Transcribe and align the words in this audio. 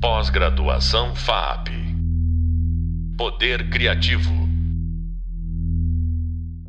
Pós-graduação 0.00 1.14
FAP. 1.14 1.68
Poder 3.18 3.68
Criativo. 3.68 4.30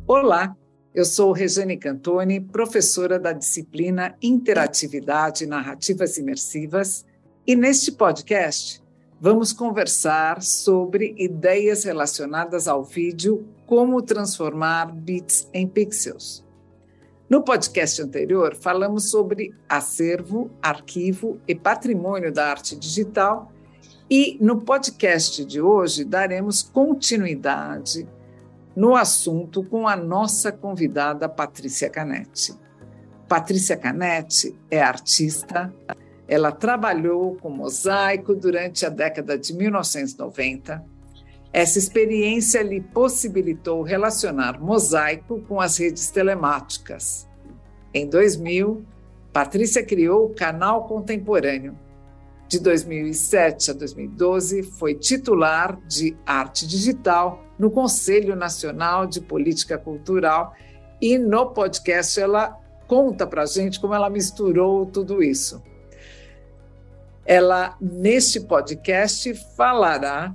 Olá, 0.06 0.54
eu 0.94 1.06
sou 1.06 1.32
Regiane 1.32 1.78
Cantoni, 1.78 2.42
professora 2.42 3.18
da 3.18 3.32
disciplina 3.32 4.14
Interatividade 4.20 5.44
e 5.44 5.46
Narrativas 5.46 6.18
Imersivas, 6.18 7.06
e 7.46 7.56
neste 7.56 7.90
podcast 7.92 8.82
vamos 9.18 9.50
conversar 9.50 10.42
sobre 10.42 11.14
ideias 11.16 11.84
relacionadas 11.84 12.68
ao 12.68 12.84
vídeo, 12.84 13.48
como 13.64 14.02
transformar 14.02 14.92
bits 14.92 15.48
em 15.54 15.66
pixels. 15.66 16.44
No 17.32 17.40
podcast 17.40 18.02
anterior, 18.02 18.54
falamos 18.54 19.10
sobre 19.10 19.54
acervo, 19.66 20.50
arquivo 20.60 21.40
e 21.48 21.54
patrimônio 21.54 22.30
da 22.30 22.50
arte 22.50 22.76
digital, 22.76 23.50
e 24.10 24.36
no 24.38 24.60
podcast 24.60 25.42
de 25.42 25.58
hoje 25.58 26.04
daremos 26.04 26.62
continuidade 26.62 28.06
no 28.76 28.94
assunto 28.94 29.64
com 29.64 29.88
a 29.88 29.96
nossa 29.96 30.52
convidada 30.52 31.26
Patrícia 31.26 31.88
Canetti. 31.88 32.54
Patrícia 33.26 33.78
Canetti 33.78 34.54
é 34.70 34.82
artista, 34.82 35.72
ela 36.28 36.52
trabalhou 36.52 37.36
com 37.36 37.48
mosaico 37.48 38.34
durante 38.34 38.84
a 38.84 38.90
década 38.90 39.38
de 39.38 39.54
1990 39.54 40.84
essa 41.52 41.78
experiência 41.78 42.62
lhe 42.62 42.80
possibilitou 42.80 43.82
relacionar 43.82 44.58
mosaico 44.58 45.40
com 45.42 45.60
as 45.60 45.76
redes 45.76 46.10
telemáticas. 46.10 47.28
Em 47.92 48.08
2000, 48.08 48.84
Patrícia 49.32 49.84
criou 49.84 50.26
o 50.26 50.34
Canal 50.34 50.86
Contemporâneo. 50.86 51.78
De 52.48 52.58
2007 52.58 53.70
a 53.70 53.74
2012, 53.74 54.62
foi 54.62 54.94
titular 54.94 55.78
de 55.86 56.16
Arte 56.24 56.66
Digital 56.66 57.42
no 57.58 57.70
Conselho 57.70 58.34
Nacional 58.34 59.06
de 59.06 59.20
Política 59.20 59.76
Cultural 59.76 60.54
e 61.00 61.18
no 61.18 61.50
podcast 61.50 62.20
ela 62.20 62.58
conta 62.86 63.26
para 63.26 63.46
gente 63.46 63.80
como 63.80 63.94
ela 63.94 64.10
misturou 64.10 64.86
tudo 64.86 65.22
isso. 65.22 65.62
Ela, 67.24 67.76
neste 67.80 68.40
podcast, 68.40 69.32
falará 69.56 70.34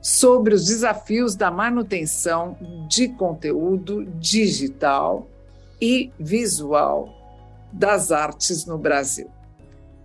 sobre 0.00 0.54
os 0.54 0.64
desafios 0.64 1.34
da 1.34 1.50
manutenção 1.50 2.56
de 2.88 3.08
conteúdo 3.08 4.04
digital 4.18 5.28
e 5.80 6.10
visual 6.18 7.14
das 7.72 8.10
artes 8.10 8.64
no 8.64 8.78
Brasil. 8.78 9.30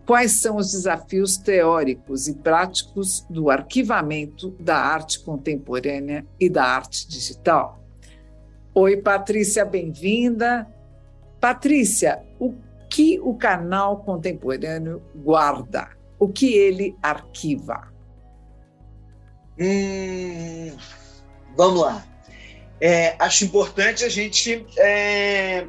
Quais 0.05 0.33
são 0.33 0.57
os 0.57 0.71
desafios 0.71 1.35
teóricos 1.35 2.27
e 2.27 2.35
práticos 2.35 3.25
do 3.29 3.49
arquivamento 3.49 4.51
da 4.59 4.77
arte 4.77 5.19
contemporânea 5.19 6.25
e 6.39 6.47
da 6.47 6.63
arte 6.63 7.07
digital? 7.07 7.79
Oi, 8.73 8.97
Patrícia, 8.97 9.65
bem-vinda. 9.65 10.67
Patrícia, 11.39 12.21
o 12.39 12.53
que 12.89 13.19
o 13.19 13.33
canal 13.33 14.03
contemporâneo 14.03 15.01
guarda? 15.15 15.89
O 16.19 16.27
que 16.27 16.53
ele 16.53 16.95
arquiva? 17.01 17.94
Hum, 19.59 20.75
vamos 21.55 21.81
lá. 21.81 22.05
É, 22.79 23.15
acho 23.19 23.45
importante 23.45 24.03
a 24.03 24.09
gente 24.09 24.65
é, 24.77 25.65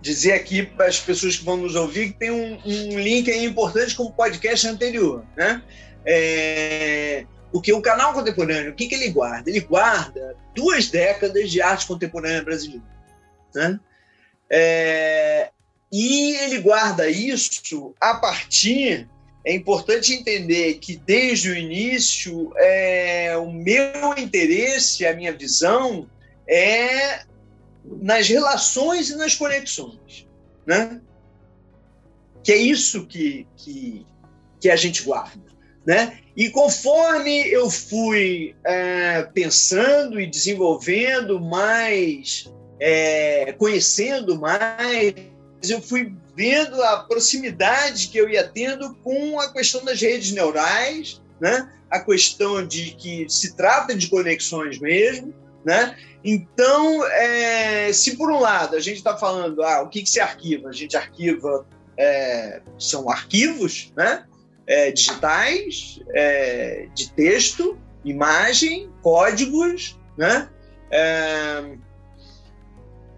dizer 0.00 0.32
aqui 0.32 0.64
para 0.64 0.86
as 0.86 0.98
pessoas 0.98 1.36
que 1.36 1.44
vão 1.44 1.56
nos 1.56 1.74
ouvir 1.74 2.12
que 2.12 2.18
tem 2.18 2.30
um, 2.30 2.60
um 2.64 2.98
link 2.98 3.30
aí 3.30 3.44
importante 3.44 3.94
com 3.94 4.04
o 4.04 4.12
podcast 4.12 4.66
anterior, 4.66 5.24
né? 5.36 5.62
É, 6.04 7.24
porque 7.52 7.72
o 7.72 7.80
canal 7.80 8.12
contemporâneo, 8.12 8.72
o 8.72 8.74
que, 8.74 8.88
que 8.88 8.94
ele 8.94 9.10
guarda? 9.10 9.48
Ele 9.48 9.60
guarda 9.60 10.36
duas 10.54 10.88
décadas 10.88 11.50
de 11.50 11.62
arte 11.62 11.86
contemporânea 11.86 12.42
brasileira, 12.42 12.84
né? 13.54 13.80
É, 14.50 15.50
e 15.90 16.36
ele 16.36 16.58
guarda 16.58 17.08
isso 17.08 17.94
a 18.00 18.14
partir 18.14 19.08
é 19.46 19.54
importante 19.54 20.12
entender 20.12 20.74
que 20.80 20.96
desde 20.96 21.50
o 21.50 21.56
início 21.56 22.52
é, 22.56 23.36
o 23.36 23.52
meu 23.52 24.18
interesse, 24.18 25.06
a 25.06 25.14
minha 25.14 25.32
visão 25.32 26.10
é 26.48 27.20
nas 28.02 28.26
relações 28.26 29.08
e 29.08 29.14
nas 29.14 29.36
conexões, 29.36 30.26
né? 30.66 31.00
Que 32.42 32.50
é 32.50 32.56
isso 32.56 33.06
que, 33.06 33.46
que, 33.56 34.04
que 34.60 34.68
a 34.68 34.74
gente 34.74 35.04
guarda, 35.04 35.44
né? 35.86 36.18
E 36.36 36.50
conforme 36.50 37.48
eu 37.48 37.70
fui 37.70 38.56
é, 38.64 39.22
pensando 39.32 40.20
e 40.20 40.26
desenvolvendo 40.26 41.40
mais, 41.40 42.52
é, 42.80 43.52
conhecendo 43.52 44.40
mais, 44.40 45.14
eu 45.68 45.80
fui 45.80 46.12
vendo 46.36 46.82
a 46.82 46.98
proximidade 46.98 48.08
que 48.08 48.18
eu 48.18 48.28
ia 48.28 48.46
tendo 48.46 48.94
com 48.96 49.40
a 49.40 49.50
questão 49.50 49.82
das 49.82 50.00
redes 50.00 50.32
neurais, 50.32 51.22
né? 51.40 51.72
a 51.90 51.98
questão 52.00 52.66
de 52.66 52.90
que 52.90 53.26
se 53.28 53.56
trata 53.56 53.94
de 53.94 54.08
conexões 54.08 54.78
mesmo. 54.78 55.34
Né? 55.64 55.96
Então, 56.22 57.04
é, 57.06 57.90
se 57.92 58.16
por 58.16 58.30
um 58.30 58.38
lado 58.38 58.76
a 58.76 58.80
gente 58.80 58.98
está 58.98 59.16
falando 59.16 59.62
ah, 59.62 59.82
o 59.82 59.88
que, 59.88 60.02
que 60.02 60.10
se 60.10 60.20
arquiva, 60.20 60.68
a 60.68 60.72
gente 60.72 60.96
arquiva 60.96 61.66
é, 61.96 62.60
são 62.78 63.08
arquivos 63.08 63.92
né? 63.96 64.24
É, 64.66 64.90
digitais, 64.90 66.00
é, 66.12 66.88
de 66.94 67.10
texto, 67.12 67.78
imagem, 68.04 68.90
códigos, 69.00 69.98
né? 70.18 70.48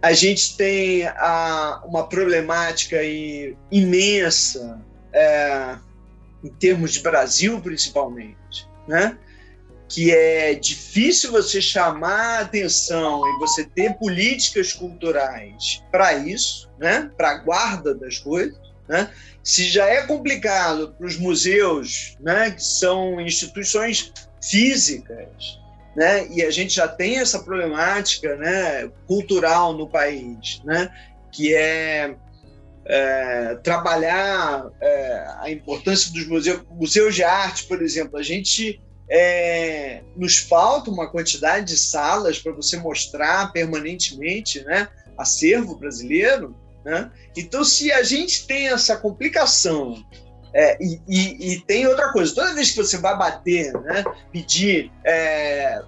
A 0.01 0.13
gente 0.13 0.57
tem 0.57 1.07
a, 1.07 1.83
uma 1.85 2.09
problemática 2.09 2.97
aí 2.97 3.57
imensa 3.71 4.81
é, 5.13 5.77
em 6.45 6.49
termos 6.49 6.93
de 6.93 7.01
Brasil, 7.01 7.61
principalmente, 7.61 8.69
né? 8.87 9.19
que 9.89 10.15
é 10.15 10.55
difícil 10.55 11.33
você 11.33 11.63
chamar 11.63 12.43
atenção 12.43 13.23
e 13.27 13.39
você 13.39 13.65
ter 13.65 13.95
políticas 13.95 14.73
culturais 14.73 15.83
para 15.91 16.13
isso, 16.15 16.71
né? 16.79 17.11
para 17.17 17.31
a 17.31 17.39
guarda 17.39 17.95
das 17.95 18.19
coisas. 18.19 18.59
Né? 18.87 19.11
Se 19.43 19.65
já 19.65 19.87
é 19.87 20.03
complicado 20.07 20.95
para 20.97 21.07
os 21.07 21.17
museus, 21.17 22.17
né? 22.21 22.51
que 22.51 22.63
são 22.63 23.19
instituições 23.21 24.13
físicas, 24.43 25.59
né? 25.99 26.29
E 26.29 26.45
a 26.45 26.51
gente 26.51 26.77
já 26.77 26.87
tem 26.87 27.19
essa 27.19 27.41
problemática, 27.41 28.37
né, 28.37 28.89
cultural 29.05 29.77
no 29.77 29.89
país, 29.89 30.63
né, 30.65 30.89
que 31.33 31.53
é, 31.53 32.15
é 32.85 33.57
trabalhar 33.65 34.71
é, 34.81 35.25
a 35.41 35.51
importância 35.51 36.13
dos 36.13 36.25
museus, 36.29 36.63
museus 36.71 37.17
de 37.17 37.25
arte, 37.25 37.65
por 37.65 37.83
exemplo. 37.83 38.17
A 38.17 38.23
gente 38.23 38.81
é, 39.11 40.03
nos 40.15 40.37
falta 40.37 40.89
uma 40.89 41.11
quantidade 41.11 41.67
de 41.67 41.77
salas 41.77 42.39
para 42.39 42.53
você 42.53 42.77
mostrar 42.77 43.53
permanentemente, 43.53 44.63
né, 44.63 44.87
acervo 45.19 45.75
brasileiro, 45.75 46.55
né? 46.85 47.11
Então, 47.37 47.65
se 47.65 47.91
a 47.91 48.05
gente 48.05 48.47
tem 48.47 48.69
essa 48.69 48.97
complicação 48.97 50.01
é, 50.53 50.79
e, 50.81 51.01
e, 51.07 51.53
e, 51.53 51.61
tem 51.63 51.87
outra 51.87 52.13
coisa, 52.13 52.35
toda 52.35 52.55
vez 52.55 52.71
que 52.71 52.77
você 52.77 52.97
vai 52.99 53.17
bater, 53.17 53.73
né, 53.83 54.05
pedir 54.33 54.91
é, 55.05 55.83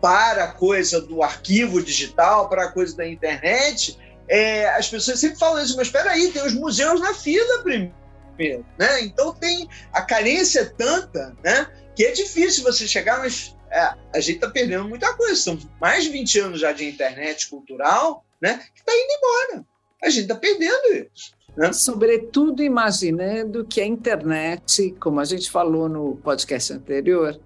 para 0.00 0.44
a 0.44 0.52
coisa 0.52 1.00
do 1.00 1.22
arquivo 1.22 1.82
digital, 1.82 2.48
para 2.48 2.64
a 2.64 2.72
coisa 2.72 2.96
da 2.96 3.06
internet, 3.06 3.98
é, 4.28 4.68
as 4.70 4.88
pessoas 4.88 5.18
sempre 5.18 5.38
falam 5.38 5.62
isso, 5.62 5.76
mas 5.76 5.88
espera 5.88 6.10
aí, 6.10 6.30
tem 6.30 6.42
os 6.42 6.54
museus 6.54 7.00
na 7.00 7.14
fila 7.14 7.62
primeiro, 7.62 8.66
né? 8.78 9.02
Então 9.02 9.32
tem 9.34 9.68
a 9.92 10.02
carência 10.02 10.60
é 10.60 10.64
tanta, 10.64 11.36
né, 11.42 11.66
que 11.94 12.04
é 12.04 12.12
difícil 12.12 12.64
você 12.64 12.86
chegar, 12.86 13.18
mas 13.18 13.56
é, 13.70 13.80
a 14.14 14.20
gente 14.20 14.36
está 14.36 14.50
perdendo 14.50 14.88
muita 14.88 15.14
coisa. 15.14 15.34
São 15.36 15.58
mais 15.80 16.04
de 16.04 16.10
20 16.10 16.40
anos 16.40 16.60
já 16.60 16.72
de 16.72 16.88
internet 16.88 17.48
cultural, 17.48 18.24
né, 18.40 18.60
que 18.74 18.80
está 18.80 18.92
indo 18.92 19.12
embora. 19.12 19.64
A 20.02 20.10
gente 20.10 20.22
está 20.22 20.34
perdendo 20.34 21.08
isso. 21.12 21.35
Né? 21.56 21.72
Sobretudo 21.72 22.62
imaginando 22.62 23.64
que 23.64 23.80
a 23.80 23.86
internet, 23.86 24.94
como 25.00 25.20
a 25.20 25.24
gente 25.24 25.50
falou 25.50 25.88
no 25.88 26.16
podcast 26.16 26.72
anterior, 26.72 27.40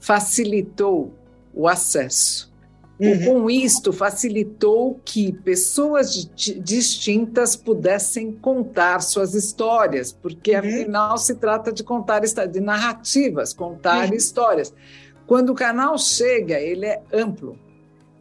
facilitou 0.00 1.12
o 1.52 1.68
acesso. 1.68 2.52
Uhum. 2.98 3.24
Com 3.24 3.50
isto, 3.50 3.92
facilitou 3.92 5.00
que 5.04 5.32
pessoas 5.32 6.30
distintas 6.34 7.56
pudessem 7.56 8.32
contar 8.32 9.02
suas 9.02 9.34
histórias, 9.34 10.12
porque 10.12 10.52
uhum. 10.52 10.58
afinal 10.58 11.18
se 11.18 11.34
trata 11.34 11.72
de 11.72 11.82
contar 11.82 12.20
de 12.20 12.60
narrativas, 12.60 13.52
contar 13.52 14.08
uhum. 14.08 14.14
histórias. 14.14 14.72
Quando 15.26 15.50
o 15.50 15.54
canal 15.54 15.98
chega, 15.98 16.58
ele 16.58 16.86
é 16.86 17.02
amplo, 17.12 17.58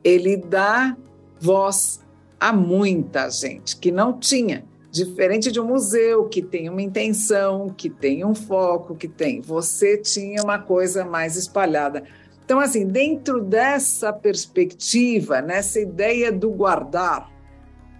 ele 0.03 0.37
dá 0.37 0.97
voz 1.39 2.01
a 2.39 2.51
muita 2.51 3.29
gente 3.29 3.77
que 3.77 3.91
não 3.91 4.17
tinha 4.17 4.65
Diferente 4.93 5.51
de 5.51 5.59
um 5.59 5.65
museu 5.65 6.29
que 6.29 6.39
tem 6.39 6.69
uma 6.69 6.79
intenção, 6.79 7.67
que 7.67 7.89
tem 7.89 8.23
um 8.23 8.35
foco, 8.35 8.95
que 8.95 9.07
tem. 9.07 9.41
Você 9.41 9.97
tinha 9.97 10.43
uma 10.43 10.59
coisa 10.59 11.03
mais 11.03 11.35
espalhada. 11.35 12.03
Então, 12.45 12.59
assim, 12.59 12.85
dentro 12.85 13.43
dessa 13.43 14.13
perspectiva, 14.13 15.41
nessa 15.41 15.79
ideia 15.79 16.31
do 16.31 16.51
guardar, 16.51 17.31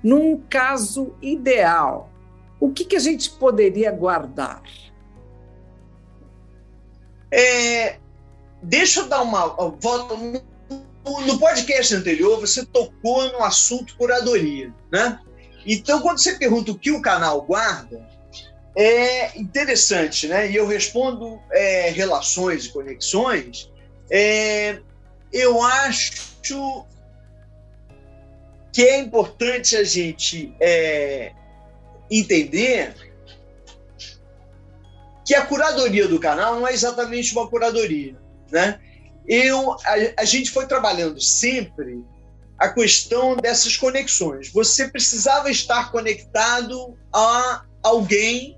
num 0.04 0.38
caso 0.38 1.16
ideal, 1.19 2.12
o 2.60 2.72
que, 2.72 2.86
que 2.86 2.96
a 2.96 3.00
gente 3.00 3.31
poderia 3.31 3.92
guardar? 3.92 4.62
É, 7.31 7.98
deixa 8.62 9.00
eu 9.00 9.07
dar 9.07 9.24
uma 9.24 9.48
volta. 9.48 10.16
No 11.25 11.39
podcast 11.39 11.96
anterior, 11.96 12.39
você 12.39 12.63
tocou 12.68 13.31
no 13.31 13.44
assunto 13.44 13.98
curadoria, 13.98 14.72
né? 14.92 15.19
Então, 15.65 16.01
quando 16.01 16.19
você 16.19 16.36
pergunta 16.36 16.71
o 16.71 16.77
que 16.77 16.92
o 16.92 17.01
canal 17.01 17.42
guarda, 17.42 18.06
é 18.75 19.38
interessante, 19.39 20.27
né? 20.27 20.50
E 20.50 20.56
eu 20.56 20.68
respondo 20.68 21.39
é, 21.51 21.89
relações 21.89 22.65
e 22.65 22.69
conexões. 22.69 23.71
É, 24.10 24.80
eu 25.31 25.62
acho 25.62 26.33
que 28.71 28.81
é 28.83 29.00
importante 29.00 29.77
a 29.77 29.83
gente 29.83 30.56
é, 30.60 31.31
entender 32.10 32.95
que 35.25 35.36
a 35.36 35.45
curadoria 35.45 36.07
do 36.07 36.19
canal 36.19 36.56
não 36.56 36.68
é 36.68 36.74
exatamente 36.74 37.31
uma 37.33 37.48
curadoria, 37.48 38.15
né? 38.51 38.80
Eu, 39.25 39.71
a, 39.71 40.21
a 40.21 40.25
gente 40.25 40.51
foi 40.51 40.68
trabalhando 40.68 41.21
sempre 41.21 42.04
a 42.63 42.69
questão 42.69 43.36
dessas 43.36 43.75
conexões. 43.75 44.50
Você 44.50 44.88
precisava 44.88 45.51
estar 45.51 45.92
conectado 45.92 46.98
a 47.13 47.65
alguém 47.83 48.57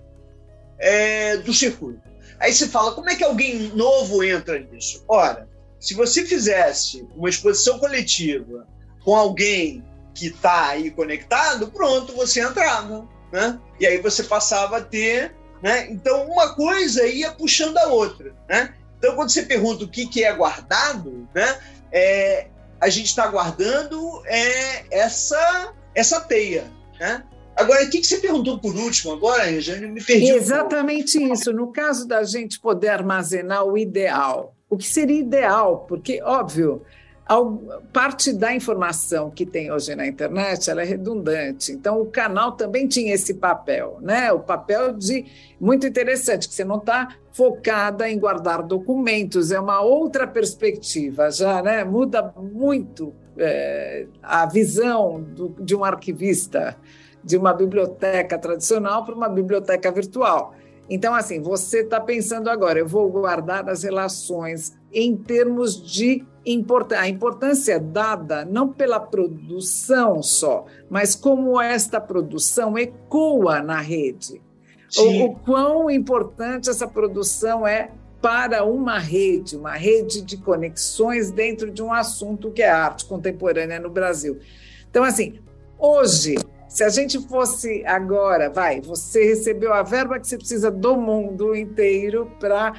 é, 0.77 1.37
do 1.37 1.51
circuito. 1.51 2.07
Aí 2.39 2.53
você 2.53 2.67
fala, 2.67 2.91
como 2.91 3.09
é 3.09 3.15
que 3.15 3.23
alguém 3.23 3.69
novo 3.69 4.23
entra 4.23 4.59
nisso? 4.59 5.03
Ora, 5.07 5.49
se 5.79 5.95
você 5.95 6.23
fizesse 6.23 7.07
uma 7.15 7.27
exposição 7.27 7.79
coletiva 7.79 8.67
com 9.03 9.15
alguém 9.15 9.83
que 10.13 10.27
está 10.27 10.67
aí 10.67 10.91
conectado, 10.91 11.71
pronto, 11.71 12.13
você 12.13 12.41
entrava. 12.41 13.09
Né? 13.33 13.59
E 13.79 13.87
aí 13.87 13.99
você 13.99 14.21
passava 14.21 14.77
a 14.77 14.81
ter. 14.81 15.33
Né? 15.63 15.87
Então, 15.89 16.27
uma 16.29 16.53
coisa 16.53 17.07
ia 17.07 17.31
puxando 17.31 17.75
a 17.79 17.87
outra. 17.87 18.35
Né? 18.47 18.71
Então, 18.99 19.15
quando 19.15 19.31
você 19.31 19.41
pergunta 19.41 19.83
o 19.83 19.89
que, 19.89 20.05
que 20.05 20.23
é 20.23 20.31
guardado, 20.31 21.27
né? 21.33 21.59
É, 21.91 22.47
a 22.80 22.89
gente 22.89 23.07
está 23.07 23.27
guardando 23.27 24.22
é 24.25 24.86
essa, 24.92 25.74
essa 25.94 26.19
teia. 26.22 26.66
Né? 27.00 27.24
Agora, 27.56 27.86
o 27.86 27.89
que, 27.89 28.00
que 28.00 28.07
você 28.07 28.18
perguntou 28.18 28.60
por 28.60 28.75
último 28.75 29.13
agora, 29.13 29.44
Regiane? 29.44 29.88
Me 29.88 30.04
perdi. 30.04 30.30
Exatamente 30.30 31.18
um 31.18 31.33
isso. 31.33 31.54
No 31.54 31.72
caso 31.72 32.07
da 32.07 32.24
gente 32.24 32.60
poder 32.60 32.89
armazenar 32.89 33.63
o 33.63 33.77
ideal, 33.77 34.56
o 34.69 34.77
que 34.77 34.88
seria 34.88 35.19
ideal? 35.19 35.86
Porque, 35.88 36.22
óbvio, 36.22 36.81
parte 37.92 38.31
da 38.31 38.54
informação 38.54 39.31
que 39.31 39.45
tem 39.45 39.72
hoje 39.72 39.95
na 39.95 40.06
internet 40.06 40.69
é 40.69 40.83
redundante. 40.83 41.72
Então, 41.72 42.00
o 42.00 42.06
canal 42.06 42.51
também 42.51 42.88
tinha 42.88 43.13
esse 43.16 43.33
papel, 43.33 43.98
né? 44.00 44.31
O 44.31 44.39
papel 44.39 44.94
de 44.94 45.25
muito 45.60 45.88
interessante, 45.88 46.48
que 46.48 46.54
você 46.54 46.63
não 46.63 46.77
está 46.77 47.16
focada 47.31 48.07
em 48.07 48.19
guardar 48.19 48.62
documentos, 48.62 49.51
é 49.51 49.60
uma 49.60 49.81
outra 49.81 50.27
perspectiva, 50.27 51.31
já, 51.31 51.63
né? 51.63 51.83
Muda 51.83 52.31
muito 52.38 53.12
é, 53.38 54.06
a 54.22 54.45
visão 54.45 55.19
do, 55.19 55.56
de 55.60 55.75
um 55.75 55.83
arquivista 55.83 56.77
de 57.24 57.38
uma 57.38 57.54
biblioteca 57.54 58.38
tradicional 58.38 59.04
para 59.04 59.16
uma 59.16 59.27
biblioteca 59.27 59.92
virtual. 59.92 60.54
Então, 60.89 61.15
assim, 61.15 61.41
você 61.41 61.79
está 61.79 61.99
pensando 61.99 62.49
agora, 62.49 62.79
eu 62.79 62.87
vou 62.87 63.09
guardar 63.09 63.67
as 63.69 63.83
relações 63.83 64.77
em 64.93 65.15
termos 65.17 65.81
de 65.81 66.23
importância, 66.45 67.03
a 67.03 67.09
importância 67.09 67.79
dada 67.79 68.45
não 68.45 68.71
pela 68.71 68.99
produção 68.99 70.21
só, 70.21 70.65
mas 70.89 71.15
como 71.15 71.59
esta 71.59 71.99
produção 71.99 72.77
ecoa 72.77 73.61
na 73.61 73.81
rede. 73.81 74.41
O, 74.97 75.25
o 75.25 75.35
quão 75.35 75.89
importante 75.89 76.69
essa 76.69 76.88
produção 76.88 77.67
é 77.67 77.91
para 78.21 78.63
uma 78.63 78.97
rede, 78.97 79.57
uma 79.57 79.73
rede 79.73 80.21
de 80.21 80.38
conexões 80.38 81.31
dentro 81.31 81.69
de 81.69 81.83
um 81.83 81.91
assunto 81.91 82.51
que 82.51 82.61
é 82.61 82.69
arte 82.69 83.05
contemporânea 83.05 83.79
no 83.79 83.89
Brasil. 83.89 84.39
Então, 84.89 85.03
assim, 85.03 85.39
hoje, 85.77 86.35
se 86.75 86.83
a 86.83 86.89
gente 86.89 87.25
fosse 87.30 87.86
agora, 87.86 88.50
vai, 88.50 88.81
você 88.81 89.24
recebeu 89.24 89.72
a 89.74 89.81
verba 89.81 90.19
que 90.19 90.27
você 90.27 90.38
precisa 90.38 90.69
do 90.69 90.98
mundo 90.98 91.56
inteiro 91.56 92.30
para 92.38 92.74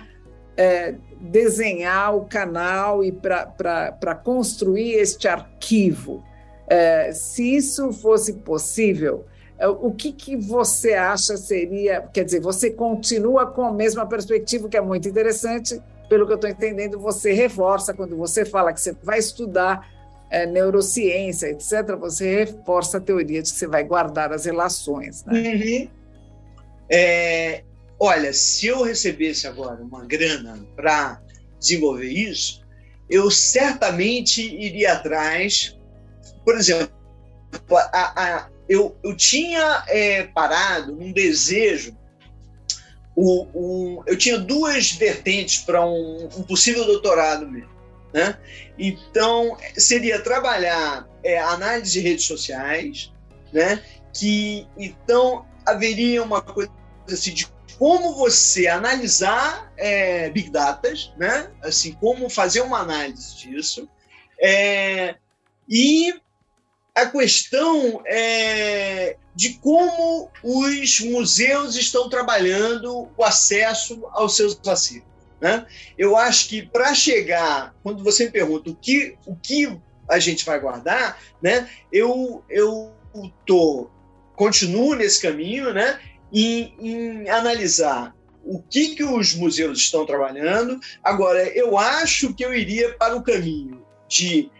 é, 0.54 0.96
desenhar 1.18 2.14
o 2.14 2.26
canal 2.26 3.02
e 3.02 3.10
para 3.10 4.14
construir 4.22 4.92
este 4.96 5.26
arquivo. 5.26 6.22
É, 6.68 7.10
se 7.10 7.56
isso 7.56 7.90
fosse 7.90 8.34
possível, 8.34 9.24
é, 9.58 9.66
o 9.66 9.90
que, 9.90 10.12
que 10.12 10.36
você 10.36 10.92
acha 10.92 11.38
seria? 11.38 12.02
Quer 12.12 12.24
dizer, 12.24 12.40
você 12.42 12.70
continua 12.70 13.46
com 13.46 13.64
a 13.64 13.72
mesma 13.72 14.04
perspectiva, 14.04 14.68
que 14.68 14.76
é 14.76 14.82
muito 14.82 15.08
interessante, 15.08 15.80
pelo 16.06 16.26
que 16.26 16.32
eu 16.32 16.36
estou 16.36 16.50
entendendo, 16.50 17.00
você 17.00 17.32
reforça 17.32 17.94
quando 17.94 18.14
você 18.14 18.44
fala 18.44 18.74
que 18.74 18.80
você 18.82 18.94
vai 19.02 19.18
estudar 19.18 19.95
é, 20.30 20.46
neurociência, 20.46 21.48
etc., 21.48 21.96
você 21.98 22.44
reforça 22.44 22.98
a 22.98 23.00
teoria 23.00 23.42
de 23.42 23.52
que 23.52 23.58
você 23.58 23.66
vai 23.66 23.84
guardar 23.84 24.32
as 24.32 24.44
relações. 24.44 25.24
Né? 25.24 25.40
Uhum. 25.40 25.90
É, 26.90 27.62
olha, 27.98 28.32
se 28.32 28.66
eu 28.66 28.82
recebesse 28.82 29.46
agora 29.46 29.82
uma 29.82 30.04
grana 30.04 30.64
para 30.74 31.20
desenvolver 31.58 32.08
isso, 32.08 32.64
eu 33.08 33.30
certamente 33.30 34.42
iria 34.42 34.94
atrás. 34.94 35.76
Por 36.44 36.56
exemplo, 36.56 36.90
a, 37.92 38.22
a, 38.22 38.48
eu, 38.68 38.96
eu 39.02 39.16
tinha 39.16 39.84
é, 39.88 40.24
parado 40.24 40.92
num 40.92 41.12
desejo. 41.12 41.96
O, 43.14 43.46
o, 43.54 44.04
eu 44.06 44.16
tinha 44.18 44.38
duas 44.38 44.92
vertentes 44.92 45.58
para 45.58 45.84
um, 45.86 46.28
um, 46.36 46.42
possível 46.42 46.84
doutorado 46.84 47.48
mesmo. 47.48 47.75
Né? 48.12 48.38
Então, 48.78 49.56
seria 49.76 50.20
trabalhar 50.20 51.08
é, 51.22 51.38
análise 51.38 51.92
de 51.92 52.00
redes 52.00 52.24
sociais, 52.24 53.12
né? 53.52 53.82
que 54.12 54.66
então 54.76 55.46
haveria 55.64 56.22
uma 56.22 56.40
coisa 56.40 56.72
assim, 57.10 57.34
de 57.34 57.48
como 57.78 58.14
você 58.14 58.66
analisar 58.68 59.70
é, 59.76 60.30
big 60.30 60.50
data, 60.50 60.92
né? 61.18 61.50
Assim, 61.62 61.92
como 61.92 62.30
fazer 62.30 62.62
uma 62.62 62.78
análise 62.78 63.36
disso. 63.36 63.88
É, 64.40 65.16
e 65.68 66.14
a 66.94 67.06
questão 67.06 68.02
é 68.06 69.16
de 69.34 69.54
como 69.58 70.30
os 70.42 71.00
museus 71.00 71.76
estão 71.76 72.08
trabalhando 72.08 73.10
o 73.14 73.22
acesso 73.22 74.06
aos 74.12 74.34
seus 74.34 74.58
acervos. 74.66 75.15
Né? 75.40 75.66
Eu 75.98 76.16
acho 76.16 76.48
que 76.48 76.62
para 76.62 76.94
chegar, 76.94 77.74
quando 77.82 78.02
você 78.02 78.24
me 78.24 78.30
pergunta 78.30 78.70
o 78.70 78.74
que, 78.74 79.16
o 79.26 79.36
que 79.36 79.78
a 80.08 80.18
gente 80.18 80.44
vai 80.44 80.58
guardar, 80.58 81.18
né? 81.42 81.68
eu, 81.92 82.42
eu 82.48 82.92
tô, 83.44 83.90
continuo 84.34 84.94
nesse 84.94 85.20
caminho, 85.20 85.72
né? 85.74 86.00
em, 86.32 86.74
em 86.78 87.28
analisar 87.28 88.14
o 88.44 88.62
que, 88.62 88.94
que 88.94 89.04
os 89.04 89.34
museus 89.34 89.78
estão 89.78 90.06
trabalhando. 90.06 90.78
Agora, 91.02 91.42
eu 91.48 91.76
acho 91.76 92.32
que 92.32 92.44
eu 92.44 92.54
iria 92.54 92.94
para 92.94 93.16
o 93.16 93.22
caminho 93.22 93.84
de 94.08 94.50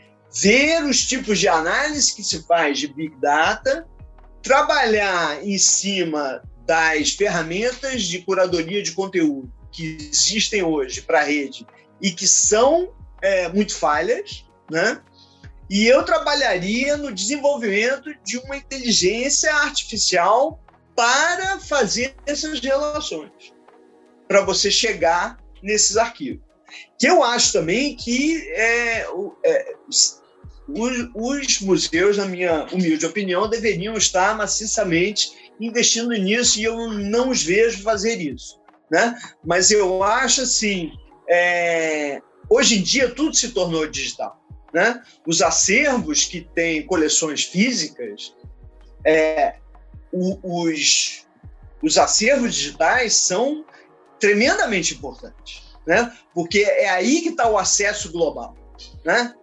ver 0.43 0.83
os 0.85 1.07
tipos 1.07 1.39
de 1.39 1.49
análise 1.49 2.15
que 2.15 2.23
se 2.23 2.45
faz 2.47 2.79
de 2.79 2.89
Big 2.89 3.15
Data, 3.21 3.87
trabalhar 4.43 5.45
em 5.47 5.57
cima 5.57 6.43
das 6.67 7.13
ferramentas 7.13 8.03
de 8.03 8.21
curadoria 8.23 8.83
de 8.83 8.93
conteúdo 8.93 9.53
que 9.77 9.99
existem 10.11 10.63
hoje 10.63 11.03
para 11.03 11.21
a 11.21 11.25
rede 11.25 11.67
e 12.01 12.11
que 12.11 12.27
são 12.27 12.95
é, 13.21 13.49
muito 13.51 13.77
falhas, 13.77 14.47
né? 14.71 15.03
E 15.69 15.87
eu 15.87 16.03
trabalharia 16.03 16.97
no 16.97 17.13
desenvolvimento 17.13 18.15
de 18.25 18.39
uma 18.39 18.57
inteligência 18.57 19.53
artificial 19.53 20.63
para 20.95 21.59
fazer 21.59 22.15
essas 22.25 22.59
relações, 22.61 23.53
para 24.27 24.43
você 24.43 24.71
chegar 24.71 25.39
nesses 25.63 25.97
arquivos. 25.97 26.43
Que 26.99 27.09
eu 27.09 27.23
acho 27.23 27.53
também 27.53 27.97
que 27.97 28.49
é, 28.53 29.07
é, 29.45 29.75
os, 29.89 30.23
os, 31.15 31.61
museus, 31.61 32.17
na 32.17 32.27
minha 32.27 32.65
humilde 32.73 33.05
opinião, 33.05 33.51
deveriam 33.51 33.95
estar 33.95 34.37
maciçamente 34.37 35.53
investindo 35.61 36.11
nisso 36.13 36.59
e 36.59 36.65
eu 36.65 36.93
não 36.93 37.31
os 37.31 37.43
vejo 37.43 37.83
fazer 37.83 38.21
isso. 38.21 38.59
Né? 38.91 39.19
Mas 39.45 39.71
eu 39.71 40.03
acho 40.03 40.43
assim, 40.43 40.93
é, 41.29 42.21
hoje 42.49 42.79
em 42.79 42.83
dia 42.83 43.11
tudo 43.15 43.35
se 43.35 43.51
tornou 43.51 43.87
digital. 43.87 44.41
Né? 44.73 45.03
Os 45.27 45.43
acervos 45.43 46.25
que 46.25 46.43
têm 46.55 46.87
coleções 46.87 47.45
físicas, 47.45 48.35
é, 49.05 49.57
o, 50.13 50.63
os, 50.63 51.27
os 51.83 51.99
acervos 51.99 52.55
digitais 52.55 53.15
são 53.17 53.65
tremendamente 54.19 54.95
importantes, 54.95 55.63
né? 55.87 56.13
porque 56.35 56.61
é 56.61 56.89
aí 56.89 57.23
que 57.23 57.31
está 57.31 57.49
o 57.49 57.59
acesso 57.59 58.13
global. 58.13 58.57
Né? 59.05 59.35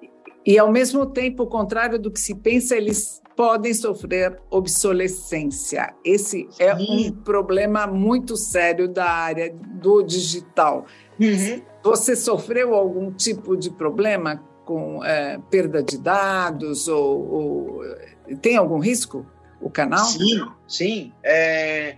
E, 0.46 0.58
ao 0.58 0.72
mesmo 0.72 1.06
tempo, 1.06 1.44
o 1.44 1.48
contrário 1.48 1.98
do 1.98 2.12
que 2.12 2.20
se 2.20 2.36
pensa, 2.36 2.76
eles 2.76 3.22
podem 3.36 3.74
sofrer 3.74 4.40
obsolescência. 4.50 5.94
Esse 6.04 6.48
é 6.60 6.76
Sim. 6.76 7.08
um 7.08 7.12
problema 7.12 7.88
muito 7.88 8.36
sério 8.36 8.88
da 8.88 9.10
área 9.10 9.54
do 9.54 10.04
digital. 10.04 10.86
Uhum. 11.20 11.62
Você 11.84 12.16
sofreu 12.16 12.74
algum 12.74 13.12
tipo 13.12 13.56
de 13.58 13.70
problema 13.70 14.44
com 14.66 15.04
é, 15.04 15.40
perda 15.50 15.84
de 15.84 15.98
dados 15.98 16.88
ou, 16.88 17.32
ou, 17.32 17.82
tem 18.42 18.56
algum 18.56 18.80
risco 18.80 19.26
o 19.62 19.70
canal? 19.70 20.06
Sim, 20.06 20.46
sim. 20.68 21.14
É, 21.24 21.96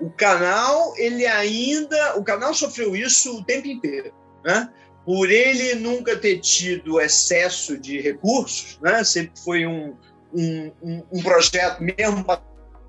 o 0.00 0.10
canal 0.10 0.94
ele 0.96 1.26
ainda 1.26 2.16
o 2.16 2.24
canal 2.24 2.52
sofreu 2.54 2.94
isso 2.94 3.38
o 3.38 3.44
tempo 3.44 3.66
inteiro, 3.66 4.12
né? 4.44 4.68
Por 5.06 5.30
ele 5.30 5.76
nunca 5.76 6.16
ter 6.16 6.40
tido 6.40 7.00
excesso 7.00 7.78
de 7.78 8.00
recursos, 8.00 8.78
né? 8.82 9.02
Sempre 9.04 9.40
foi 9.40 9.64
um, 9.64 9.96
um, 10.34 10.72
um 11.12 11.22
projeto 11.22 11.80
mesmo 11.80 12.24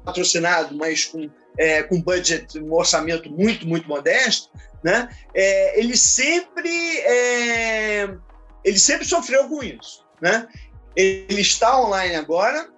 patrocinado, 0.04 0.76
mas 0.76 1.06
com, 1.06 1.30
é, 1.58 1.84
com 1.84 2.02
budget, 2.02 2.60
um 2.60 2.74
orçamento 2.74 3.32
muito, 3.32 3.68
muito 3.68 3.88
modesto, 3.88 4.50
né? 4.84 5.10
É, 5.34 5.80
ele 5.80 5.96
sempre 5.96 6.70
é, 7.00 8.10
ele 8.64 8.80
sempre 8.80 9.06
sofreu 9.06 9.48
com 9.48 9.64
isso, 9.64 10.06
né? 10.22 10.48
Ele 10.96 11.42
está 11.42 11.80
online 11.80 12.16
agora 12.16 12.70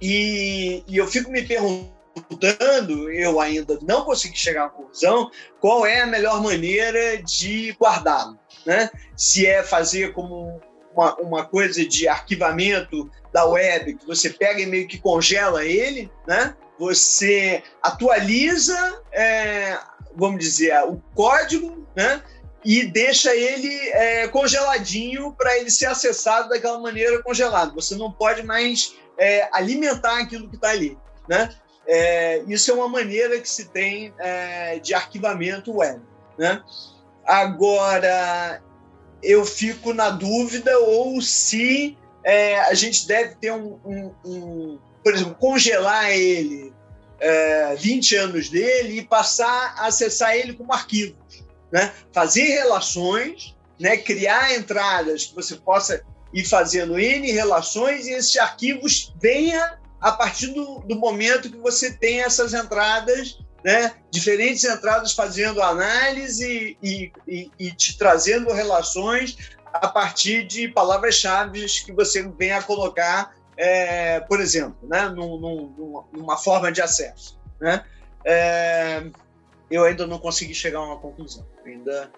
e, 0.00 0.82
e 0.86 0.96
eu 0.96 1.06
fico 1.06 1.30
me 1.30 1.42
perguntando, 1.42 3.10
eu 3.12 3.38
ainda 3.40 3.78
não 3.82 4.04
consegui 4.04 4.38
chegar 4.38 4.66
à 4.66 4.70
conclusão, 4.70 5.30
qual 5.60 5.86
é 5.86 6.00
a 6.00 6.06
melhor 6.06 6.42
maneira 6.42 7.22
de 7.22 7.76
guardá-lo, 7.78 8.38
né? 8.66 8.90
Se 9.16 9.46
é 9.46 9.62
fazer 9.62 10.12
como 10.12 10.60
uma, 10.92 11.14
uma 11.16 11.44
coisa 11.44 11.86
de 11.86 12.08
arquivamento 12.08 13.10
da 13.32 13.44
web, 13.44 13.94
que 13.94 14.06
você 14.06 14.30
pega 14.30 14.60
e 14.60 14.66
meio 14.66 14.88
que 14.88 14.98
congela 14.98 15.64
ele, 15.64 16.10
né? 16.26 16.54
Você 16.78 17.62
atualiza, 17.82 19.02
é, 19.12 19.78
vamos 20.14 20.40
dizer, 20.40 20.74
o 20.84 21.00
código, 21.14 21.86
né? 21.94 22.22
E 22.64 22.84
deixa 22.84 23.34
ele 23.34 23.72
é, 23.90 24.26
congeladinho 24.28 25.32
para 25.32 25.56
ele 25.56 25.70
ser 25.70 25.86
acessado 25.86 26.48
daquela 26.48 26.80
maneira 26.80 27.22
congelado. 27.22 27.74
Você 27.74 27.94
não 27.94 28.10
pode 28.10 28.42
mais 28.42 28.96
é, 29.16 29.48
alimentar 29.52 30.18
aquilo 30.18 30.48
que 30.48 30.56
está 30.56 30.70
ali, 30.70 30.98
né? 31.28 31.54
É, 31.86 32.42
isso 32.48 32.70
é 32.70 32.74
uma 32.74 32.88
maneira 32.88 33.38
que 33.40 33.48
se 33.48 33.66
tem 33.66 34.12
é, 34.18 34.80
de 34.80 34.92
arquivamento 34.92 35.76
web, 35.76 36.00
né? 36.36 36.62
Agora, 37.26 38.62
eu 39.22 39.44
fico 39.44 39.92
na 39.92 40.10
dúvida 40.10 40.78
ou 40.78 41.20
se 41.20 41.98
é, 42.22 42.60
a 42.60 42.74
gente 42.74 43.06
deve 43.06 43.34
ter 43.36 43.52
um, 43.52 43.78
um, 43.84 44.14
um, 44.24 44.78
por 45.02 45.14
exemplo, 45.14 45.34
congelar 45.34 46.10
ele, 46.10 46.72
é, 47.18 47.74
20 47.76 48.16
anos 48.16 48.48
dele 48.48 48.98
e 48.98 49.04
passar 49.04 49.74
a 49.78 49.86
acessar 49.86 50.36
ele 50.36 50.52
como 50.52 50.72
arquivos, 50.72 51.44
né? 51.72 51.92
Fazer 52.12 52.44
relações, 52.44 53.56
né? 53.78 53.96
Criar 53.96 54.54
entradas 54.54 55.26
que 55.26 55.34
você 55.34 55.56
possa 55.56 56.02
ir 56.32 56.44
fazendo 56.44 56.98
N 56.98 57.30
relações 57.32 58.06
e 58.06 58.12
esses 58.12 58.36
arquivos 58.36 59.12
venha 59.20 59.78
a 60.00 60.12
partir 60.12 60.48
do, 60.48 60.80
do 60.80 60.96
momento 60.96 61.50
que 61.50 61.56
você 61.56 61.92
tem 61.92 62.20
essas 62.20 62.52
entradas 62.52 63.38
né? 63.66 63.96
diferentes 64.12 64.62
entradas 64.62 65.12
fazendo 65.12 65.60
análise 65.60 66.78
e, 66.80 67.10
e, 67.26 67.50
e 67.58 67.72
te 67.72 67.98
trazendo 67.98 68.52
relações 68.52 69.36
a 69.72 69.88
partir 69.88 70.46
de 70.46 70.68
palavras-chave 70.68 71.66
que 71.84 71.92
você 71.92 72.22
vem 72.38 72.52
a 72.52 72.62
colocar, 72.62 73.34
é, 73.56 74.20
por 74.20 74.40
exemplo, 74.40 74.88
né? 74.88 75.08
Num, 75.08 75.36
num, 75.36 76.04
numa 76.12 76.36
forma 76.36 76.70
de 76.70 76.80
acesso. 76.80 77.40
Né? 77.60 77.84
É, 78.24 79.04
eu 79.68 79.82
ainda 79.82 80.06
não 80.06 80.20
consegui 80.20 80.54
chegar 80.54 80.78
a 80.78 80.84
uma 80.84 81.00
conclusão. 81.00 81.44
Ainda, 81.66 82.12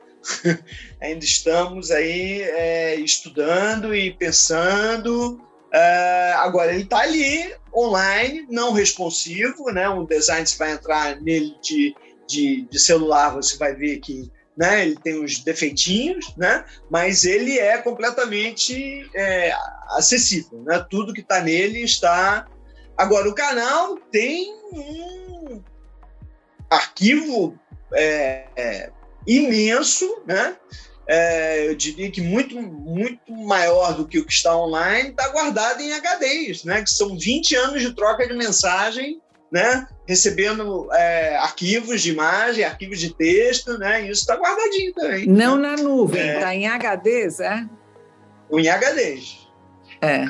ainda 1.01 1.25
estamos 1.25 1.91
aí 1.91 2.43
é, 2.43 2.95
estudando 2.97 3.95
e 3.95 4.13
pensando 4.13 5.41
Uh, 5.69 6.37
agora, 6.39 6.73
ele 6.73 6.85
está 6.85 7.01
ali, 7.01 7.55
online, 7.75 8.47
não 8.49 8.73
responsivo, 8.73 9.71
né? 9.71 9.89
um 9.89 10.05
design, 10.05 10.47
você 10.47 10.57
vai 10.57 10.73
entrar 10.73 11.21
nele 11.21 11.55
de, 11.63 11.95
de, 12.27 12.63
de, 12.63 12.79
celular, 12.79 13.35
você 13.35 13.57
vai 13.59 13.75
ver 13.75 13.99
que 13.99 14.31
né, 14.57 14.83
ele 14.83 14.97
tem 14.97 15.23
uns 15.23 15.41
defeitinhos, 15.41 16.35
né? 16.37 16.65
mas 16.91 17.25
ele 17.25 17.59
é 17.59 17.79
completamente 17.79 19.09
é, 19.15 19.53
acessível. 19.91 20.63
Né? 20.63 20.85
Tudo 20.91 21.13
que 21.13 21.21
está 21.21 21.41
nele 21.41 21.83
está. 21.83 22.47
Agora, 22.97 23.29
o 23.29 23.35
canal 23.35 23.97
tem 24.11 24.53
um 24.73 25.63
arquivo 26.71 27.59
é, 27.93 28.47
é, 28.57 28.91
imenso, 29.27 30.23
né? 30.27 30.57
É, 31.09 31.67
eu 31.67 31.75
diria 31.75 32.11
que 32.11 32.21
muito, 32.21 32.61
muito 32.61 33.33
maior 33.33 33.95
do 33.95 34.07
que 34.07 34.19
o 34.19 34.27
que 34.27 34.33
está 34.33 34.55
online, 34.55 35.09
está 35.09 35.27
guardado 35.31 35.81
em 35.81 35.91
HDs, 35.91 36.65
né? 36.65 36.83
que 36.83 36.91
são 36.91 37.19
20 37.19 37.57
anos 37.57 37.81
de 37.81 37.95
troca 37.95 38.29
de 38.29 38.35
mensagem, 38.35 39.19
né? 39.51 39.89
recebendo 40.07 40.87
é, 40.93 41.37
arquivos 41.39 42.03
de 42.03 42.13
imagem, 42.13 42.63
arquivos 42.63 43.01
de 43.01 43.15
texto, 43.15 43.79
né? 43.79 44.03
isso 44.03 44.21
está 44.21 44.35
guardadinho 44.37 44.93
também. 44.93 45.27
Não 45.27 45.57
né? 45.57 45.71
na 45.71 45.83
nuvem, 45.83 46.29
está 46.29 46.55
é. 46.55 46.57
em 46.59 46.69
HDs, 46.69 47.41
é? 47.41 47.67
Em 48.53 48.69
HDs. 48.69 49.49
É. 50.03 50.27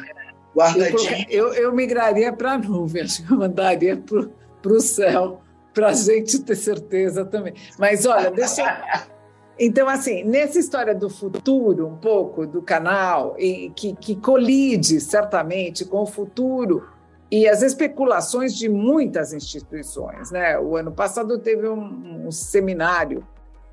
Guardadinho. 0.55 1.27
Eu, 1.29 1.49
eu, 1.49 1.55
eu 1.55 1.73
migraria 1.73 2.33
para 2.33 2.53
a 2.53 2.59
nuvem, 2.59 3.03
acho 3.05 3.27
que 3.27 3.33
eu 3.33 3.37
mandaria 3.37 3.97
para 3.97 4.73
o 4.73 4.81
céu, 4.81 5.43
para 5.75 5.89
a 5.89 5.93
gente 5.93 6.39
ter 6.39 6.55
certeza 6.55 7.25
também. 7.25 7.55
Mas 7.77 8.07
olha, 8.07 8.31
deixa 8.31 8.63
eu. 8.63 9.18
Então, 9.59 9.89
assim, 9.89 10.23
nessa 10.23 10.59
história 10.59 10.95
do 10.95 11.11
futuro, 11.11 11.87
um 11.87 11.97
pouco 11.97 12.47
do 12.47 12.63
canal, 12.63 13.35
e 13.39 13.71
que, 13.71 13.95
que 13.97 14.15
colide 14.15 15.01
certamente 15.01 15.85
com 15.85 16.03
o 16.03 16.07
futuro 16.07 16.87
e 17.31 17.47
as 17.47 17.63
especulações 17.63 18.55
de 18.55 18.69
muitas 18.69 19.33
instituições. 19.33 20.31
Né? 20.31 20.59
O 20.59 20.77
ano 20.77 20.93
passado 20.93 21.39
teve 21.39 21.69
um, 21.69 22.27
um 22.27 22.31
seminário 22.31 23.27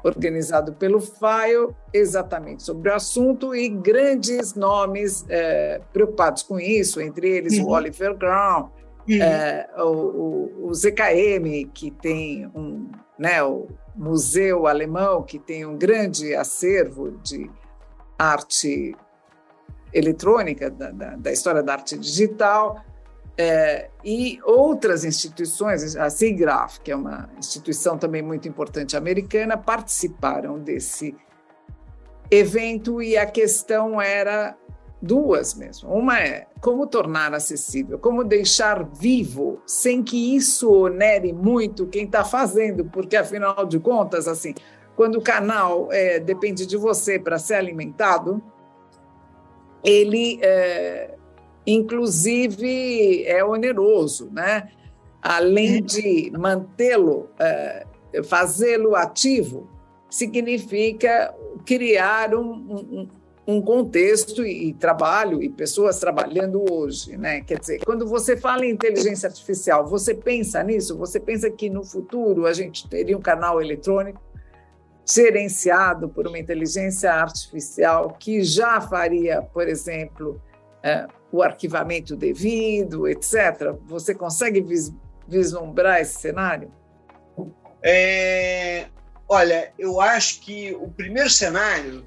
organizado 0.04 0.74
pelo 0.74 1.00
FAIO 1.00 1.76
exatamente 1.92 2.62
sobre 2.62 2.90
o 2.90 2.94
assunto 2.94 3.56
e 3.56 3.68
grandes 3.68 4.54
nomes 4.54 5.26
é, 5.30 5.82
preocupados 5.92 6.44
com 6.44 6.60
isso, 6.60 7.02
entre 7.02 7.28
eles 7.28 7.58
uhum. 7.58 7.66
o 7.66 7.70
Oliver 7.72 8.16
Brown, 8.16 8.70
uhum. 9.08 9.22
é, 9.22 9.68
o, 9.78 9.88
o, 9.88 10.68
o 10.68 10.74
ZKM, 10.74 11.70
que 11.74 11.90
tem 11.90 12.46
um, 12.54 12.88
né, 13.18 13.44
o 13.44 13.68
museu 13.96 14.68
alemão 14.68 15.24
que 15.24 15.40
tem 15.40 15.66
um 15.66 15.78
grande 15.78 16.36
acervo 16.36 17.12
de 17.24 17.50
arte 18.18 18.96
eletrônica, 19.94 20.70
da, 20.70 20.92
da, 20.92 21.16
da 21.16 21.32
história 21.32 21.64
da 21.64 21.74
arte 21.74 21.98
digital, 21.98 22.84
é, 23.38 23.90
e 24.04 24.40
outras 24.44 25.04
instituições, 25.04 25.96
a 25.96 26.10
SIGGRAPH, 26.10 26.80
que 26.84 26.92
é 26.92 26.96
uma 26.96 27.30
instituição 27.38 27.98
também 27.98 28.22
muito 28.22 28.48
importante 28.48 28.96
americana, 28.96 29.58
participaram 29.58 30.58
desse 30.58 31.16
evento 32.32 33.02
e 33.02 33.18
a 33.18 33.26
questão 33.26 34.02
era 34.02 34.58
duas 35.06 35.54
mesmo. 35.54 35.90
Uma 35.90 36.20
é 36.20 36.48
como 36.60 36.88
tornar 36.88 37.34
acessível, 37.34 38.00
como 38.00 38.24
deixar 38.24 38.84
vivo, 38.84 39.62
sem 39.66 40.04
que 40.04 40.36
isso 40.36 40.72
onere 40.72 41.32
muito 41.32 41.88
quem 41.88 42.06
está 42.06 42.26
fazendo, 42.26 42.86
porque 42.86 43.16
afinal 43.16 43.66
de 43.66 43.80
contas, 43.80 44.28
assim, 44.28 44.54
quando 44.96 45.18
o 45.18 45.22
canal 45.22 45.90
é, 45.92 46.20
depende 46.20 46.66
de 46.66 46.76
você 46.76 47.20
para 47.20 47.38
ser 47.38 47.56
alimentado, 47.56 48.42
ele, 49.84 50.40
é, 50.42 51.16
inclusive, 51.68 53.24
é 53.26 53.44
oneroso, 53.44 54.30
né? 54.32 54.70
Além 55.22 55.84
de 55.84 56.32
mantê-lo, 56.38 57.30
é, 57.40 57.86
fazê-lo 58.24 58.96
ativo, 58.96 59.70
significa 60.10 61.36
criar 61.66 62.34
um, 62.34 62.42
um 62.42 63.08
um 63.48 63.62
contexto 63.62 64.44
e, 64.44 64.74
trabalho 64.74 65.42
e 65.42 65.50
pessoas 65.50 66.00
trabalhando 66.00 66.66
hoje, 66.72 67.16
né? 67.16 67.42
Quer 67.42 67.60
dizer, 67.60 67.86
quando 67.86 68.08
você 68.08 68.36
fala 68.36 68.66
em 68.66 68.72
inteligência 68.72 69.28
artificial, 69.28 69.86
você 69.86 70.16
pensa 70.16 70.64
nisso? 70.64 70.98
Você 70.98 71.20
pensa 71.20 71.50
que 71.52 71.70
no 71.70 71.84
futuro 71.84 72.48
a 72.48 72.54
gente 72.54 72.90
teria 72.90 73.16
um 73.16 73.22
canal 73.22 73.62
eletrônico 73.62 74.20
gerenciado 75.06 76.10
por 76.10 76.28
uma 76.28 76.40
inteligência 76.40 77.14
artificial 77.14 78.18
que 78.20 78.42
já 78.42 78.82
faria, 78.82 79.44
por 79.44 79.68
exemplo, 79.68 80.42
é, 80.82 81.06
o 81.32 81.44
arquivamento 81.44 82.16
devido, 82.16 83.08
etc. 83.08 83.76
Você 83.86 84.16
consegue 84.16 84.66
vislumbrar 85.28 86.02
esse 86.02 86.20
cenário? 86.20 86.72
É, 87.84 88.88
olha, 89.30 89.72
eu 89.78 90.02
acho 90.02 90.42
que 90.42 90.74
o 90.74 90.90
primeiro 90.90 91.30
cenário 91.30 92.04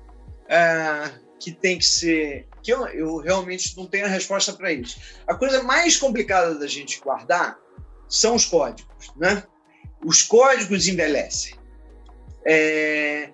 é, 0.49 1.12
que 1.38 1.52
tem 1.52 1.78
que 1.78 1.85
ser. 1.85 2.47
que 2.62 2.73
eu, 2.73 2.87
eu 2.88 3.16
realmente 3.18 3.76
não 3.76 3.87
tenho 3.87 4.07
a 4.07 4.09
resposta 4.09 4.52
para 4.52 4.73
isso. 4.73 4.99
A 5.26 5.35
coisa 5.35 5.62
mais 5.62 5.97
complicada 5.97 6.54
da 6.54 6.66
gente 6.66 7.00
guardar 7.00 7.59
são 8.09 8.35
os 8.35 8.45
códigos. 8.45 9.12
Né? 9.16 9.42
Os 10.04 10.23
códigos 10.23 10.87
envelhecem. 10.88 11.54
É, 12.45 13.30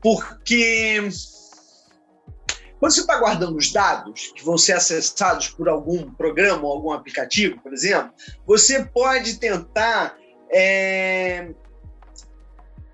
porque 0.00 1.08
quando 2.78 2.92
você 2.92 3.00
está 3.00 3.18
guardando 3.18 3.56
os 3.56 3.72
dados 3.72 4.32
que 4.34 4.44
vão 4.44 4.56
ser 4.56 4.72
acessados 4.72 5.48
por 5.48 5.68
algum 5.68 6.12
programa 6.12 6.64
ou 6.64 6.72
algum 6.72 6.92
aplicativo, 6.92 7.60
por 7.60 7.72
exemplo, 7.72 8.12
você 8.46 8.84
pode 8.84 9.38
tentar 9.38 10.16
é, 10.50 11.50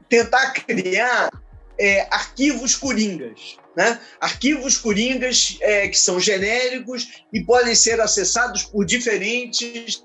tentar 0.09 0.53
criar 0.53 1.31
é, 1.79 2.03
arquivos 2.11 2.77
coringas, 2.77 3.57
né? 3.77 4.01
Arquivos 4.21 4.77
coringas 4.77 5.59
é, 5.61 5.89
que 5.89 5.99
são 5.99 6.21
genéricos 6.21 7.25
e 7.33 7.43
podem 7.43 7.75
ser 7.75 8.01
acessados 8.01 8.65
por 8.65 8.85
diferentes 8.85 10.05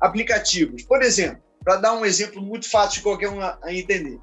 aplicativos. 0.00 0.82
Por 0.82 1.02
exemplo, 1.02 1.42
para 1.62 1.76
dar 1.76 1.94
um 1.94 2.04
exemplo 2.04 2.42
muito 2.42 2.68
fácil 2.70 2.98
de 2.98 3.02
qualquer 3.02 3.30
um 3.30 3.40
a 3.40 3.58
entender, 3.68 4.18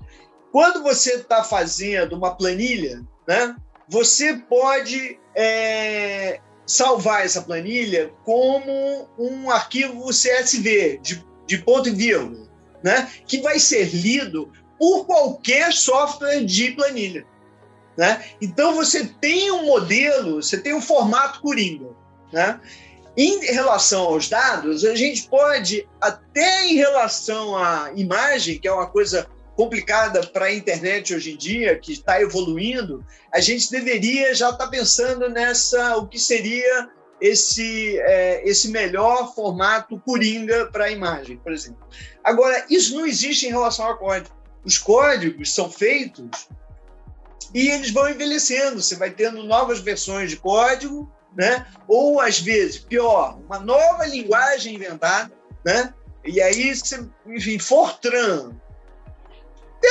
quando 0.52 0.84
você 0.84 1.16
está 1.16 1.44
fazendo 1.44 2.16
uma 2.16 2.36
planilha, 2.36 3.02
né? 3.28 3.56
Você 3.88 4.36
pode 4.36 5.20
é, 5.36 6.40
salvar 6.66 7.26
essa 7.26 7.42
planilha 7.42 8.12
como 8.24 9.10
um 9.18 9.50
arquivo 9.50 10.10
CSV 10.10 11.00
de, 11.02 11.26
de 11.48 11.58
ponto 11.60 11.90
e 11.90 11.94
vírgula, 11.94 12.48
né? 12.84 13.10
Que 13.26 13.42
vai 13.42 13.60
ser 13.60 13.86
lido 13.94 14.52
por 14.82 15.06
qualquer 15.06 15.72
software 15.72 16.44
de 16.44 16.72
planilha. 16.72 17.24
Né? 17.96 18.26
Então 18.42 18.74
você 18.74 19.06
tem 19.06 19.52
um 19.52 19.68
modelo, 19.68 20.42
você 20.42 20.58
tem 20.58 20.74
um 20.74 20.82
formato 20.82 21.40
Coringa. 21.40 21.90
Né? 22.34 22.60
Em 23.16 23.46
relação 23.46 24.06
aos 24.06 24.28
dados, 24.28 24.84
a 24.84 24.96
gente 24.96 25.30
pode, 25.30 25.88
até 26.02 26.66
em 26.66 26.78
relação 26.78 27.56
à 27.56 27.92
imagem, 27.96 28.58
que 28.58 28.68
é 28.68 28.74
uma 28.74 28.90
coisa 28.90 29.28
complicada 29.56 30.26
para 30.26 30.46
a 30.46 30.54
internet 30.54 31.14
hoje 31.14 31.34
em 31.34 31.38
dia, 31.38 31.78
que 31.78 31.92
está 31.94 32.20
evoluindo, 32.20 33.06
a 33.32 33.40
gente 33.40 33.70
deveria 33.70 34.34
já 34.34 34.50
estar 34.50 34.66
tá 34.66 34.68
pensando 34.68 35.30
nessa, 35.30 35.96
o 35.98 36.08
que 36.08 36.18
seria 36.18 36.90
esse, 37.22 38.00
é, 38.00 38.50
esse 38.50 38.70
melhor 38.70 39.36
formato 39.36 40.00
Coringa 40.00 40.72
para 40.72 40.86
a 40.86 40.92
imagem, 40.92 41.38
por 41.38 41.54
exemplo. 41.54 41.88
Agora, 42.24 42.66
isso 42.68 42.96
não 42.96 43.06
existe 43.06 43.46
em 43.46 43.50
relação 43.50 43.86
ao 43.86 44.00
código 44.00 44.41
os 44.63 44.77
códigos 44.77 45.53
são 45.53 45.70
feitos 45.70 46.48
e 47.53 47.70
eles 47.70 47.91
vão 47.91 48.10
envelhecendo. 48.10 48.82
Você 48.82 48.96
vai 48.96 49.10
tendo 49.10 49.44
novas 49.44 49.80
versões 49.80 50.30
de 50.30 50.38
código, 50.38 51.12
né? 51.36 51.65
Ou 51.88 52.20
às 52.20 52.39
vezes, 52.39 52.80
pior, 52.80 53.38
uma 53.46 53.60
nova 53.60 54.06
linguagem 54.06 54.75
inventada, 54.75 55.32
né? 55.65 55.94
E 56.24 56.39
aí, 56.39 56.74
você, 56.75 57.03
enfim, 57.25 57.58
Fortran. 57.58 58.51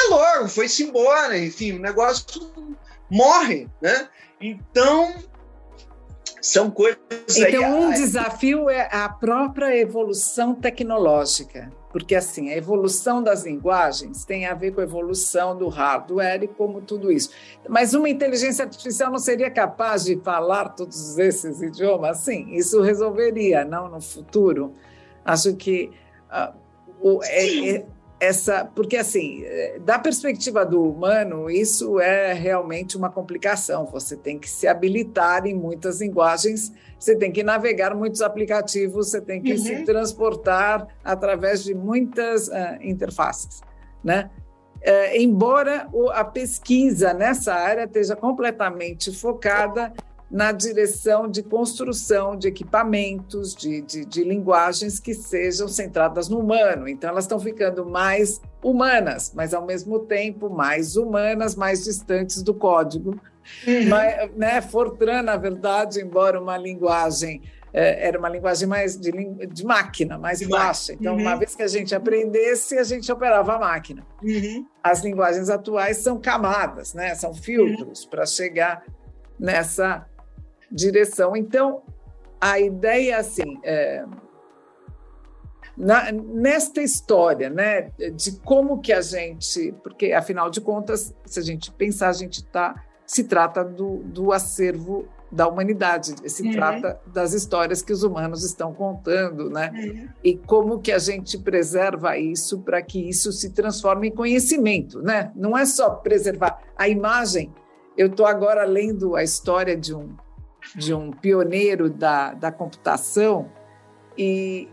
logo 0.08 0.48
foi-se 0.48 0.84
embora, 0.84 1.36
enfim, 1.36 1.72
o 1.72 1.80
negócio 1.80 2.76
morre, 3.10 3.68
né? 3.82 4.08
Então, 4.40 5.14
são 6.40 6.70
coisas. 6.70 7.00
Então, 7.36 7.64
aí, 7.64 7.72
um 7.72 7.90
desafio 7.90 8.70
é 8.70 8.88
a 8.92 9.08
própria 9.08 9.76
evolução 9.76 10.54
tecnológica 10.54 11.79
porque 11.90 12.14
assim, 12.14 12.50
a 12.50 12.56
evolução 12.56 13.23
das 13.23 13.44
linguagens 13.44 14.25
tem 14.25 14.47
a 14.47 14.54
ver 14.54 14.73
com 14.73 14.80
a 14.80 14.85
evolução 14.85 15.56
do 15.56 15.68
hardware 15.68 16.44
e 16.44 16.49
como 16.49 16.80
tudo 16.80 17.11
isso. 17.11 17.30
Mas 17.68 17.94
uma 17.94 18.09
inteligência 18.09 18.64
artificial 18.64 19.10
não 19.10 19.19
seria 19.19 19.50
capaz 19.50 20.04
de 20.04 20.17
falar 20.17 20.71
todos 20.71 21.19
esses 21.19 21.60
idiomas? 21.60 22.19
Sim, 22.19 22.54
isso 22.54 22.80
resolveria, 22.80 23.64
não 23.64 23.88
no 23.88 24.00
futuro. 24.00 24.73
Acho 25.25 25.56
que 25.56 25.91
uh, 26.30 26.54
o, 27.00 27.21
é, 27.25 27.71
é, 27.71 27.86
essa, 28.21 28.67
porque 28.67 28.99
assim, 28.99 29.43
da 29.80 29.99
perspectiva 29.99 30.65
do 30.65 30.83
humano, 30.83 31.50
isso 31.50 31.99
é 31.99 32.35
realmente 32.35 32.97
uma 32.97 33.11
complicação. 33.11 33.87
Você 33.87 34.15
tem 34.15 34.39
que 34.39 34.49
se 34.49 34.69
habilitar 34.69 35.47
em 35.47 35.54
muitas 35.54 36.02
linguagens, 36.02 36.71
você 36.99 37.17
tem 37.17 37.33
que 37.33 37.43
navegar 37.43 37.95
muitos 37.95 38.21
aplicativos, 38.21 39.09
você 39.09 39.23
tem 39.23 39.41
que 39.41 39.52
uhum. 39.52 39.59
se 39.59 39.85
transportar 39.85 40.87
através 41.02 41.65
de 41.65 41.75
muitas 41.75 42.49
uh, 42.49 42.52
interfaces, 42.83 43.63
né? 44.04 44.30
Uh, 44.83 45.17
embora 45.17 45.89
a 46.13 46.25
pesquisa 46.25 47.13
nessa 47.13 47.54
área 47.54 47.85
esteja 47.85 48.17
completamente 48.17 49.13
focada 49.13 49.93
na 50.30 50.52
direção 50.52 51.28
de 51.28 51.43
construção 51.43 52.36
de 52.36 52.47
equipamentos, 52.47 53.54
de, 53.54 53.80
de, 53.80 54.04
de, 54.04 54.23
linguagens 54.23 55.00
que 55.00 55.12
sejam 55.12 55.66
centradas 55.66 56.28
no 56.28 56.38
humano. 56.38 56.86
Então, 56.86 57.10
elas 57.10 57.25
estão 57.25 57.40
ficando 57.40 57.84
mais 57.84 58.40
humanas, 58.62 59.32
mas 59.34 59.52
ao 59.52 59.66
mesmo 59.66 59.99
tempo 60.00 60.49
mais 60.49 60.97
humanas, 60.97 61.56
mais 61.56 61.82
distantes 61.82 62.43
do 62.43 62.54
código. 62.54 63.21
Uhum. 63.66 63.88
Mas, 63.88 64.30
né, 64.36 64.60
Fortran, 64.60 65.23
na 65.23 65.36
verdade, 65.36 66.00
embora 66.00 66.40
uma 66.40 66.56
linguagem 66.56 67.43
é, 67.73 68.08
era 68.08 68.19
uma 68.19 68.28
linguagem 68.28 68.69
mais 68.69 68.97
de, 68.97 69.10
de 69.47 69.64
máquina, 69.64 70.19
mais 70.19 70.40
de 70.40 70.47
baixa. 70.47 70.93
Então, 70.93 71.14
uhum. 71.14 71.21
uma 71.21 71.36
vez 71.36 71.54
que 71.54 71.62
a 71.62 71.69
gente 71.69 71.95
aprendesse, 71.95 72.78
a 72.78 72.84
gente 72.84 73.10
operava 73.10 73.54
a 73.54 73.58
máquina. 73.58 74.04
Uhum. 74.23 74.66
As 74.82 75.02
linguagens 75.02 75.49
atuais 75.49 75.99
são 75.99 76.21
camadas, 76.21 76.95
né? 76.95 77.14
são 77.14 77.32
filtros 77.32 78.04
para 78.04 78.26
chegar 78.26 78.84
nessa 79.38 80.06
direção. 80.71 81.37
Então, 81.37 81.83
a 82.41 82.59
ideia, 82.59 83.19
assim, 83.19 83.59
é, 83.63 84.04
na, 85.76 86.13
nesta 86.13 86.83
história, 86.83 87.49
né, 87.49 87.91
de 88.15 88.33
como 88.41 88.80
que 88.80 88.93
a 88.93 89.00
gente, 89.00 89.73
porque 89.83 90.13
afinal 90.13 90.50
de 90.50 90.61
contas, 90.61 91.15
se 91.25 91.41
a 91.41 91.43
gente 91.43 91.71
pensar, 91.73 92.09
a 92.09 92.15
gente 92.15 92.45
tá, 92.45 92.85
se 93.06 93.25
trata 93.25 93.65
do, 93.65 93.99
do 93.99 94.33
acervo 94.33 95.09
da 95.33 95.47
humanidade, 95.47 96.15
se 96.28 96.43
uhum. 96.43 96.52
trata 96.52 97.00
das 97.06 97.33
histórias 97.33 97.80
que 97.83 97.93
os 97.93 98.02
humanos 98.02 98.45
estão 98.45 98.75
contando, 98.75 99.49
né? 99.49 99.71
Uhum. 99.73 100.09
E 100.25 100.37
como 100.37 100.80
que 100.80 100.91
a 100.91 100.99
gente 100.99 101.39
preserva 101.39 102.19
isso 102.19 102.61
para 102.61 102.83
que 102.83 103.09
isso 103.09 103.30
se 103.30 103.50
transforme 103.50 104.09
em 104.09 104.11
conhecimento, 104.11 105.00
né? 105.00 105.30
Não 105.37 105.56
é 105.56 105.65
só 105.65 105.91
preservar 105.91 106.61
a 106.76 106.89
imagem. 106.89 107.52
Eu 107.97 108.09
estou 108.09 108.26
agora 108.26 108.65
lendo 108.65 109.15
a 109.15 109.23
história 109.23 109.76
de 109.76 109.95
um 109.95 110.17
de 110.75 110.94
um 110.94 111.10
pioneiro 111.10 111.88
da, 111.90 112.32
da 112.34 112.52
computação, 112.52 113.50
e 114.16 114.68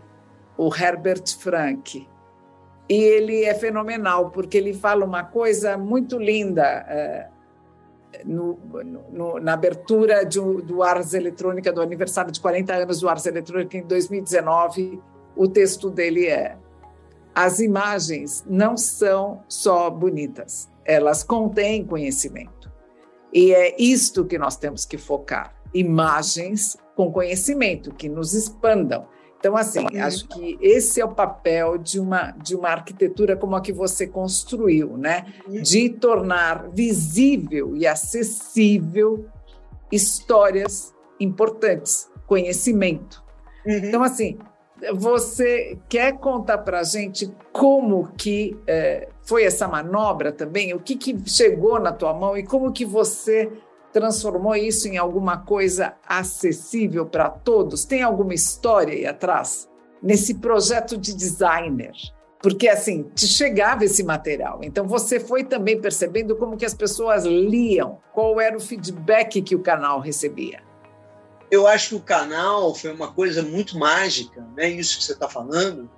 o 0.56 0.74
Herbert 0.74 1.24
Frank. 1.38 2.06
E 2.88 2.94
ele 2.94 3.44
é 3.44 3.54
fenomenal, 3.54 4.30
porque 4.30 4.58
ele 4.58 4.74
fala 4.74 5.04
uma 5.04 5.24
coisa 5.24 5.76
muito 5.76 6.18
linda 6.18 6.62
é, 6.62 7.28
no, 8.24 8.58
no, 9.12 9.40
na 9.40 9.52
abertura 9.52 10.24
de, 10.24 10.38
do 10.38 10.82
Ars 10.82 11.14
Eletrônica, 11.14 11.72
do 11.72 11.80
aniversário 11.80 12.32
de 12.32 12.40
40 12.40 12.74
anos 12.74 13.00
do 13.00 13.08
Ars 13.08 13.26
Eletrônica, 13.26 13.76
em 13.76 13.86
2019. 13.86 15.00
O 15.36 15.46
texto 15.46 15.90
dele 15.90 16.26
é: 16.26 16.56
As 17.34 17.60
imagens 17.60 18.44
não 18.48 18.76
são 18.76 19.42
só 19.48 19.90
bonitas, 19.90 20.68
elas 20.84 21.22
contêm 21.22 21.84
conhecimento. 21.84 22.72
E 23.32 23.52
é 23.52 23.76
isto 23.78 24.24
que 24.24 24.38
nós 24.38 24.56
temos 24.56 24.86
que 24.86 24.96
focar 24.96 25.57
imagens 25.72 26.76
com 26.96 27.12
conhecimento, 27.12 27.94
que 27.94 28.08
nos 28.08 28.34
expandam. 28.34 29.06
Então, 29.38 29.56
assim, 29.56 29.86
acho 29.98 30.26
que 30.26 30.58
esse 30.60 31.00
é 31.00 31.04
o 31.04 31.14
papel 31.14 31.78
de 31.78 32.00
uma, 32.00 32.32
de 32.32 32.56
uma 32.56 32.70
arquitetura 32.70 33.36
como 33.36 33.54
a 33.54 33.60
que 33.60 33.72
você 33.72 34.06
construiu, 34.06 34.96
né? 34.96 35.26
Uhum. 35.46 35.62
De 35.62 35.90
tornar 35.90 36.68
visível 36.70 37.76
e 37.76 37.86
acessível 37.86 39.26
histórias 39.92 40.92
importantes, 41.20 42.10
conhecimento. 42.26 43.22
Uhum. 43.64 43.74
Então, 43.74 44.02
assim, 44.02 44.38
você 44.94 45.78
quer 45.88 46.18
contar 46.18 46.58
para 46.58 46.80
a 46.80 46.84
gente 46.84 47.32
como 47.52 48.08
que 48.16 48.56
é, 48.66 49.08
foi 49.22 49.44
essa 49.44 49.68
manobra 49.68 50.32
também? 50.32 50.74
O 50.74 50.80
que, 50.80 50.96
que 50.96 51.16
chegou 51.28 51.78
na 51.78 51.92
tua 51.92 52.12
mão 52.12 52.36
e 52.36 52.42
como 52.42 52.72
que 52.72 52.84
você 52.84 53.50
transformou 53.98 54.54
isso 54.54 54.86
em 54.86 54.96
alguma 54.96 55.38
coisa 55.38 55.94
acessível 56.06 57.04
para 57.04 57.28
todos? 57.28 57.84
Tem 57.84 58.00
alguma 58.00 58.32
história 58.32 58.94
aí 58.94 59.04
atrás? 59.04 59.68
Nesse 60.00 60.34
projeto 60.34 60.96
de 60.96 61.12
designer? 61.12 61.90
Porque, 62.40 62.68
assim, 62.68 63.02
te 63.16 63.26
chegava 63.26 63.84
esse 63.84 64.04
material. 64.04 64.60
Então, 64.62 64.86
você 64.86 65.18
foi 65.18 65.42
também 65.42 65.80
percebendo 65.80 66.36
como 66.36 66.56
que 66.56 66.64
as 66.64 66.74
pessoas 66.74 67.24
liam, 67.24 67.98
qual 68.14 68.40
era 68.40 68.56
o 68.56 68.60
feedback 68.60 69.42
que 69.42 69.56
o 69.56 69.62
canal 69.62 69.98
recebia. 69.98 70.62
Eu 71.50 71.66
acho 71.66 71.88
que 71.88 71.94
o 71.96 72.00
canal 72.00 72.72
foi 72.76 72.92
uma 72.92 73.12
coisa 73.12 73.42
muito 73.42 73.76
mágica, 73.76 74.46
né? 74.56 74.70
isso 74.70 74.98
que 74.98 75.04
você 75.04 75.14
está 75.14 75.28
falando, 75.28 75.90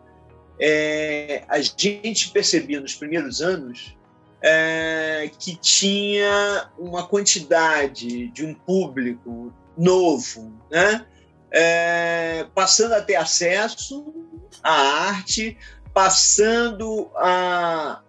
é, 0.59 1.45
a 1.49 1.61
gente 1.61 2.31
percebia 2.31 2.81
nos 2.81 2.95
primeiros 2.95 3.43
anos 3.43 3.95
é, 4.43 5.31
que 5.39 5.55
tinha 5.57 6.71
uma 6.79 7.07
quantidade 7.07 8.29
de 8.29 8.45
um 8.45 8.55
público 8.55 9.53
novo, 9.77 10.53
né? 10.71 11.07
É, 11.53 12.47
passando 12.55 12.93
a 12.93 13.03
ter 13.03 13.17
acesso 13.17 14.15
à 14.63 14.73
arte, 15.09 15.59
passando 15.93 17.11
a. 17.17 18.03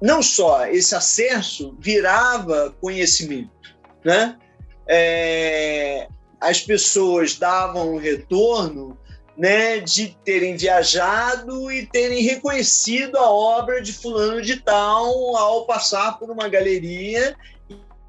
Não 0.00 0.22
só 0.22 0.66
esse 0.66 0.94
acesso 0.94 1.76
virava 1.78 2.74
conhecimento, 2.80 3.76
né? 4.04 4.38
É, 4.86 6.08
as 6.40 6.60
pessoas 6.60 7.36
davam 7.36 7.94
um 7.94 7.98
retorno 7.98 8.98
né, 9.40 9.80
de 9.80 10.14
terem 10.22 10.54
viajado 10.54 11.72
e 11.72 11.86
terem 11.86 12.22
reconhecido 12.22 13.16
a 13.16 13.30
obra 13.30 13.80
de 13.80 13.90
fulano 13.90 14.42
de 14.42 14.60
tal 14.60 15.34
ao 15.34 15.64
passar 15.64 16.18
por 16.18 16.30
uma 16.30 16.46
galeria 16.46 17.34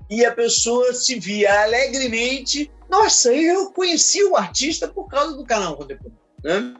e 0.10 0.26
a 0.26 0.32
pessoa 0.34 0.94
se 0.94 1.17
via 1.17 1.63
alegremente, 1.63 2.70
nossa, 2.89 3.34
eu 3.34 3.72
conheci 3.72 4.22
o 4.26 4.36
artista 4.36 4.89
por 4.89 5.08
causa 5.08 5.38
do 5.38 5.46
canal 5.46 5.78
contemporâneo. 5.78 6.20
Né? 6.44 6.74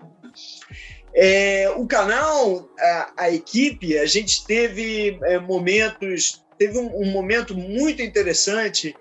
É, 1.16 1.70
o 1.78 1.88
canal, 1.88 2.70
a, 2.78 3.14
a, 3.20 3.32
equipe, 3.32 3.98
a 3.98 4.06
gente 4.06 4.46
teve 4.46 5.18
é, 5.24 5.40
momentos, 5.40 6.44
teve 6.58 6.78
um, 6.78 7.04
um 7.04 7.10
momento 7.10 7.56
muito 7.56 8.02
interessante 8.02 8.94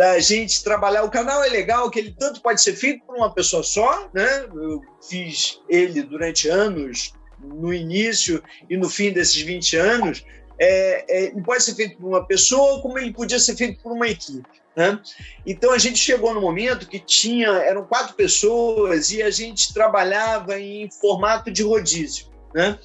da 0.00 0.18
gente 0.18 0.64
trabalhar. 0.64 1.04
O 1.04 1.10
canal 1.10 1.44
é 1.44 1.48
legal, 1.50 1.90
que 1.90 1.98
ele 1.98 2.16
tanto 2.18 2.40
pode 2.40 2.62
ser 2.62 2.74
feito 2.74 3.04
por 3.04 3.16
uma 3.16 3.30
pessoa 3.34 3.62
só, 3.62 4.08
né? 4.14 4.46
Eu 4.46 4.82
fiz 5.06 5.60
ele 5.68 6.02
durante 6.02 6.48
anos, 6.48 7.12
no 7.38 7.70
início 7.70 8.42
e 8.70 8.78
no 8.78 8.88
fim 8.88 9.12
desses 9.12 9.42
20 9.42 9.76
anos. 9.76 10.24
É, 10.58 11.26
é, 11.26 11.30
pode 11.42 11.62
ser 11.62 11.74
feito 11.74 11.98
por 11.98 12.08
uma 12.08 12.24
pessoa, 12.26 12.80
como 12.80 12.98
ele 12.98 13.12
podia 13.12 13.38
ser 13.38 13.54
feito 13.56 13.82
por 13.82 13.92
uma 13.92 14.08
equipe. 14.08 14.48
Né? 14.74 14.98
Então 15.44 15.70
a 15.70 15.78
gente 15.78 15.98
chegou 15.98 16.32
no 16.32 16.40
momento 16.40 16.88
que 16.88 16.98
tinha 16.98 17.48
eram 17.48 17.84
quatro 17.84 18.14
pessoas 18.14 19.10
e 19.10 19.22
a 19.22 19.30
gente 19.30 19.74
trabalhava 19.74 20.58
em 20.58 20.90
formato 20.90 21.50
de 21.50 21.62
rodízio. 21.62 22.26
Né? 22.54 22.78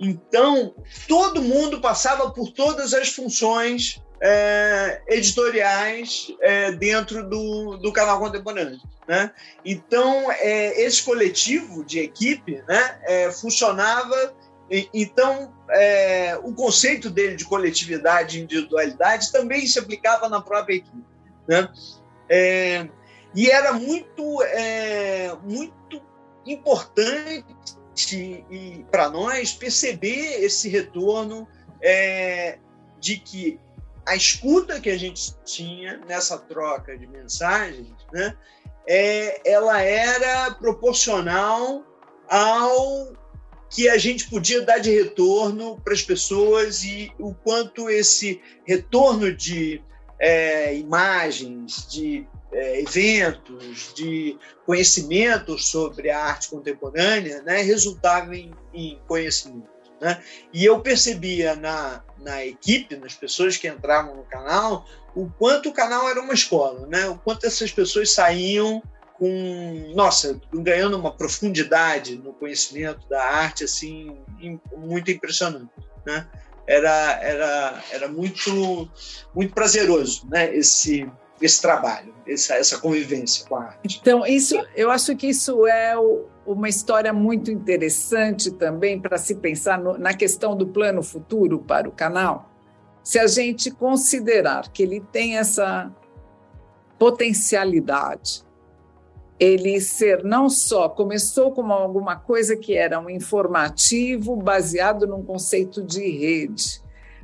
Então 0.00 0.74
todo 1.06 1.40
mundo 1.40 1.80
passava 1.80 2.30
por 2.32 2.50
todas 2.50 2.94
as 2.94 3.10
funções 3.10 4.02
é, 4.20 5.00
editoriais 5.08 6.32
é, 6.40 6.72
dentro 6.72 7.28
do, 7.28 7.76
do 7.76 7.92
canal 7.92 8.18
contemporâneo. 8.18 8.80
Né? 9.06 9.32
Então, 9.64 10.30
é, 10.32 10.82
esse 10.82 11.02
coletivo 11.02 11.84
de 11.84 12.00
equipe 12.00 12.62
né, 12.68 13.00
é, 13.04 13.32
funcionava. 13.32 14.34
E, 14.70 14.88
então, 14.92 15.54
é, 15.70 16.38
o 16.42 16.52
conceito 16.52 17.08
dele 17.08 17.36
de 17.36 17.44
coletividade 17.44 18.38
e 18.38 18.42
individualidade 18.42 19.32
também 19.32 19.66
se 19.66 19.78
aplicava 19.78 20.28
na 20.28 20.40
própria 20.40 20.74
equipe. 20.76 21.04
Né? 21.46 21.68
É, 22.28 22.88
e 23.34 23.50
era 23.50 23.72
muito, 23.72 24.38
muito 25.44 26.02
importante 26.46 27.44
para 28.90 29.10
nós 29.10 29.52
perceber 29.52 30.42
esse 30.42 30.68
retorno 30.68 31.46
de 32.98 33.18
que 33.18 33.60
a 34.08 34.16
escuta 34.16 34.80
que 34.80 34.88
a 34.88 34.98
gente 34.98 35.34
tinha 35.44 35.98
nessa 36.08 36.38
troca 36.38 36.96
de 36.96 37.06
mensagens, 37.06 37.94
né, 38.10 38.34
é, 38.86 39.48
ela 39.48 39.82
era 39.82 40.50
proporcional 40.52 41.84
ao 42.26 43.12
que 43.70 43.86
a 43.86 43.98
gente 43.98 44.30
podia 44.30 44.62
dar 44.62 44.78
de 44.78 44.90
retorno 44.90 45.78
para 45.84 45.92
as 45.92 46.00
pessoas 46.00 46.84
e 46.84 47.12
o 47.18 47.34
quanto 47.34 47.90
esse 47.90 48.40
retorno 48.66 49.30
de 49.30 49.82
é, 50.18 50.74
imagens, 50.74 51.86
de 51.86 52.26
é, 52.50 52.80
eventos, 52.80 53.92
de 53.94 54.38
conhecimentos 54.64 55.68
sobre 55.68 56.08
a 56.08 56.24
arte 56.24 56.48
contemporânea, 56.48 57.42
né, 57.42 57.60
resultava 57.60 58.34
em, 58.34 58.50
em 58.72 58.98
conhecimento. 59.06 59.77
Né? 60.00 60.22
E 60.52 60.64
eu 60.64 60.80
percebia 60.80 61.56
na, 61.56 62.02
na 62.18 62.44
equipe, 62.44 62.96
nas 62.96 63.14
pessoas 63.14 63.56
que 63.56 63.66
entravam 63.66 64.16
no 64.16 64.22
canal, 64.24 64.86
o 65.14 65.28
quanto 65.28 65.70
o 65.70 65.72
canal 65.72 66.08
era 66.08 66.20
uma 66.20 66.34
escola, 66.34 66.86
né? 66.86 67.08
o 67.08 67.18
quanto 67.18 67.46
essas 67.46 67.72
pessoas 67.72 68.12
saíam 68.12 68.82
com, 69.18 69.92
nossa, 69.94 70.40
ganhando 70.54 70.96
uma 70.96 71.12
profundidade 71.12 72.16
no 72.16 72.32
conhecimento 72.32 73.08
da 73.08 73.22
arte 73.22 73.64
assim 73.64 74.16
muito 74.76 75.10
impressionante, 75.10 75.72
né? 76.06 76.26
Era 76.66 77.18
era 77.20 77.84
era 77.90 78.08
muito 78.08 78.88
muito 79.34 79.52
prazeroso, 79.52 80.28
né? 80.30 80.54
Esse 80.54 81.10
esse 81.40 81.60
trabalho, 81.60 82.12
essa, 82.26 82.54
essa 82.54 82.78
convivência 82.78 83.46
com 83.46 83.56
a 83.56 83.64
arte. 83.64 83.98
Então 84.00 84.26
isso, 84.26 84.56
eu 84.74 84.90
acho 84.90 85.14
que 85.16 85.28
isso 85.28 85.66
é 85.66 85.96
o, 85.96 86.26
uma 86.46 86.68
história 86.68 87.12
muito 87.12 87.50
interessante 87.50 88.50
também 88.50 89.00
para 89.00 89.18
se 89.18 89.34
pensar 89.34 89.78
no, 89.78 89.98
na 89.98 90.14
questão 90.14 90.56
do 90.56 90.66
plano 90.66 91.02
futuro 91.02 91.58
para 91.58 91.88
o 91.88 91.92
canal. 91.92 92.50
Se 93.02 93.18
a 93.18 93.26
gente 93.26 93.70
considerar 93.70 94.70
que 94.70 94.82
ele 94.82 95.00
tem 95.00 95.38
essa 95.38 95.90
potencialidade, 96.98 98.42
ele 99.38 99.80
ser 99.80 100.24
não 100.24 100.50
só 100.50 100.88
começou 100.88 101.52
como 101.52 101.72
alguma 101.72 102.16
coisa 102.16 102.56
que 102.56 102.76
era 102.76 102.98
um 102.98 103.08
informativo 103.08 104.34
baseado 104.36 105.06
num 105.06 105.22
conceito 105.22 105.82
de 105.82 106.10
rede, 106.10 106.82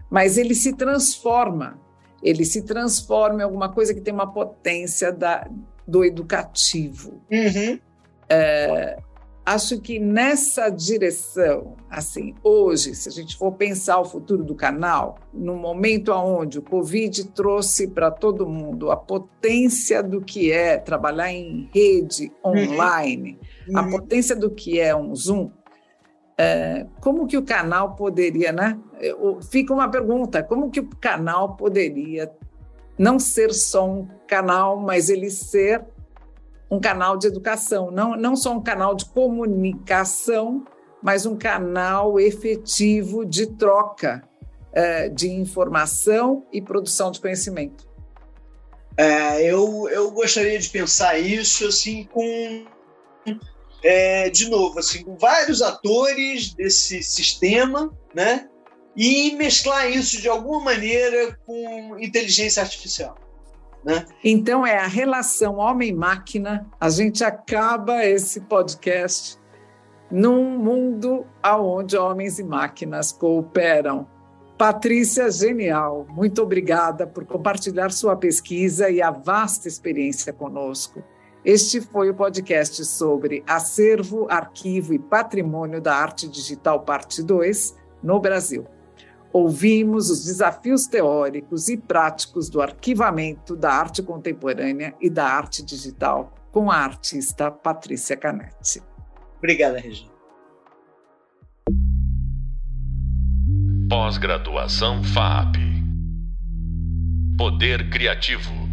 mas 0.08 0.38
ele 0.38 0.54
se 0.54 0.72
transforma, 0.72 1.80
ele 2.24 2.44
se 2.44 2.62
transforma 2.62 3.40
em 3.40 3.44
alguma 3.44 3.68
coisa 3.68 3.92
que 3.92 4.00
tem 4.00 4.14
uma 4.14 4.32
potência 4.32 5.12
da, 5.12 5.46
do 5.86 6.02
educativo. 6.02 7.20
Uhum. 7.30 7.78
É, 8.26 8.98
acho 9.44 9.78
que 9.78 9.98
nessa 9.98 10.70
direção, 10.70 11.76
assim, 11.90 12.34
hoje, 12.42 12.94
se 12.94 13.10
a 13.10 13.12
gente 13.12 13.36
for 13.36 13.52
pensar 13.52 14.00
o 14.00 14.06
futuro 14.06 14.42
do 14.42 14.54
canal, 14.54 15.18
no 15.34 15.54
momento 15.54 16.12
onde 16.12 16.58
o 16.58 16.62
Covid 16.62 17.24
trouxe 17.28 17.88
para 17.88 18.10
todo 18.10 18.48
mundo 18.48 18.90
a 18.90 18.96
potência 18.96 20.02
do 20.02 20.22
que 20.22 20.50
é 20.50 20.78
trabalhar 20.78 21.30
em 21.30 21.68
rede 21.74 22.32
online, 22.42 23.38
uhum. 23.68 23.78
a 23.78 23.90
potência 23.90 24.34
do 24.34 24.50
que 24.50 24.80
é 24.80 24.96
um 24.96 25.14
Zoom, 25.14 25.50
é, 26.36 26.86
como 27.00 27.26
que 27.26 27.36
o 27.36 27.44
canal 27.44 27.94
poderia, 27.94 28.52
né? 28.52 28.78
Fica 29.50 29.72
uma 29.72 29.88
pergunta: 29.88 30.42
como 30.42 30.70
que 30.70 30.80
o 30.80 30.88
canal 31.00 31.56
poderia 31.56 32.30
não 32.98 33.18
ser 33.18 33.52
só 33.52 33.88
um 33.88 34.08
canal, 34.26 34.78
mas 34.78 35.08
ele 35.08 35.30
ser 35.30 35.84
um 36.70 36.80
canal 36.80 37.16
de 37.16 37.26
educação, 37.26 37.90
não, 37.90 38.16
não 38.16 38.34
só 38.34 38.52
um 38.52 38.60
canal 38.60 38.94
de 38.94 39.04
comunicação, 39.04 40.64
mas 41.02 41.26
um 41.26 41.36
canal 41.36 42.18
efetivo 42.18 43.24
de 43.24 43.46
troca 43.46 44.22
é, 44.72 45.08
de 45.08 45.30
informação 45.30 46.46
e 46.52 46.60
produção 46.60 47.10
de 47.10 47.20
conhecimento. 47.20 47.86
É, 48.96 49.44
eu, 49.44 49.88
eu 49.90 50.10
gostaria 50.10 50.58
de 50.58 50.68
pensar 50.70 51.18
isso 51.18 51.66
assim 51.66 52.04
com 52.04 52.64
é, 53.84 54.30
de 54.30 54.48
novo 54.48 54.78
assim 54.78 55.04
com 55.04 55.14
vários 55.16 55.60
atores 55.60 56.54
desse 56.54 57.02
sistema, 57.02 57.92
né? 58.14 58.48
E 58.96 59.32
mesclar 59.32 59.90
isso 59.90 60.20
de 60.20 60.28
alguma 60.28 60.60
maneira 60.60 61.38
com 61.44 61.98
inteligência 61.98 62.62
artificial. 62.62 63.16
Né? 63.84 64.06
Então, 64.22 64.66
é 64.66 64.78
a 64.78 64.86
relação 64.86 65.56
homem-máquina. 65.56 66.66
A 66.80 66.88
gente 66.88 67.22
acaba 67.22 68.04
esse 68.04 68.40
podcast 68.40 69.38
num 70.10 70.56
mundo 70.56 71.26
onde 71.44 71.96
homens 71.96 72.38
e 72.38 72.44
máquinas 72.44 73.12
cooperam. 73.12 74.08
Patrícia, 74.56 75.30
genial. 75.30 76.06
Muito 76.08 76.40
obrigada 76.40 77.06
por 77.06 77.26
compartilhar 77.26 77.90
sua 77.90 78.16
pesquisa 78.16 78.88
e 78.88 79.02
a 79.02 79.10
vasta 79.10 79.68
experiência 79.68 80.32
conosco. 80.32 81.02
Este 81.44 81.80
foi 81.80 82.08
o 82.10 82.14
podcast 82.14 82.84
sobre 82.84 83.44
acervo, 83.46 84.26
arquivo 84.30 84.94
e 84.94 84.98
patrimônio 84.98 85.80
da 85.80 85.94
arte 85.94 86.28
digital, 86.28 86.80
parte 86.80 87.22
2, 87.22 87.76
no 88.02 88.18
Brasil 88.18 88.66
ouvimos 89.34 90.10
os 90.10 90.24
desafios 90.24 90.86
teóricos 90.86 91.68
e 91.68 91.76
práticos 91.76 92.48
do 92.48 92.62
arquivamento 92.62 93.56
da 93.56 93.72
arte 93.72 94.00
contemporânea 94.00 94.94
e 95.00 95.10
da 95.10 95.26
arte 95.26 95.64
digital 95.64 96.32
com 96.52 96.70
a 96.70 96.76
artista 96.76 97.50
Patrícia 97.50 98.16
Canetti. 98.16 98.80
Obrigada, 99.38 99.80
Regina. 99.80 100.14
Pós-graduação 103.90 105.02
FAP. 105.02 105.56
Poder 107.36 107.90
Criativo. 107.90 108.63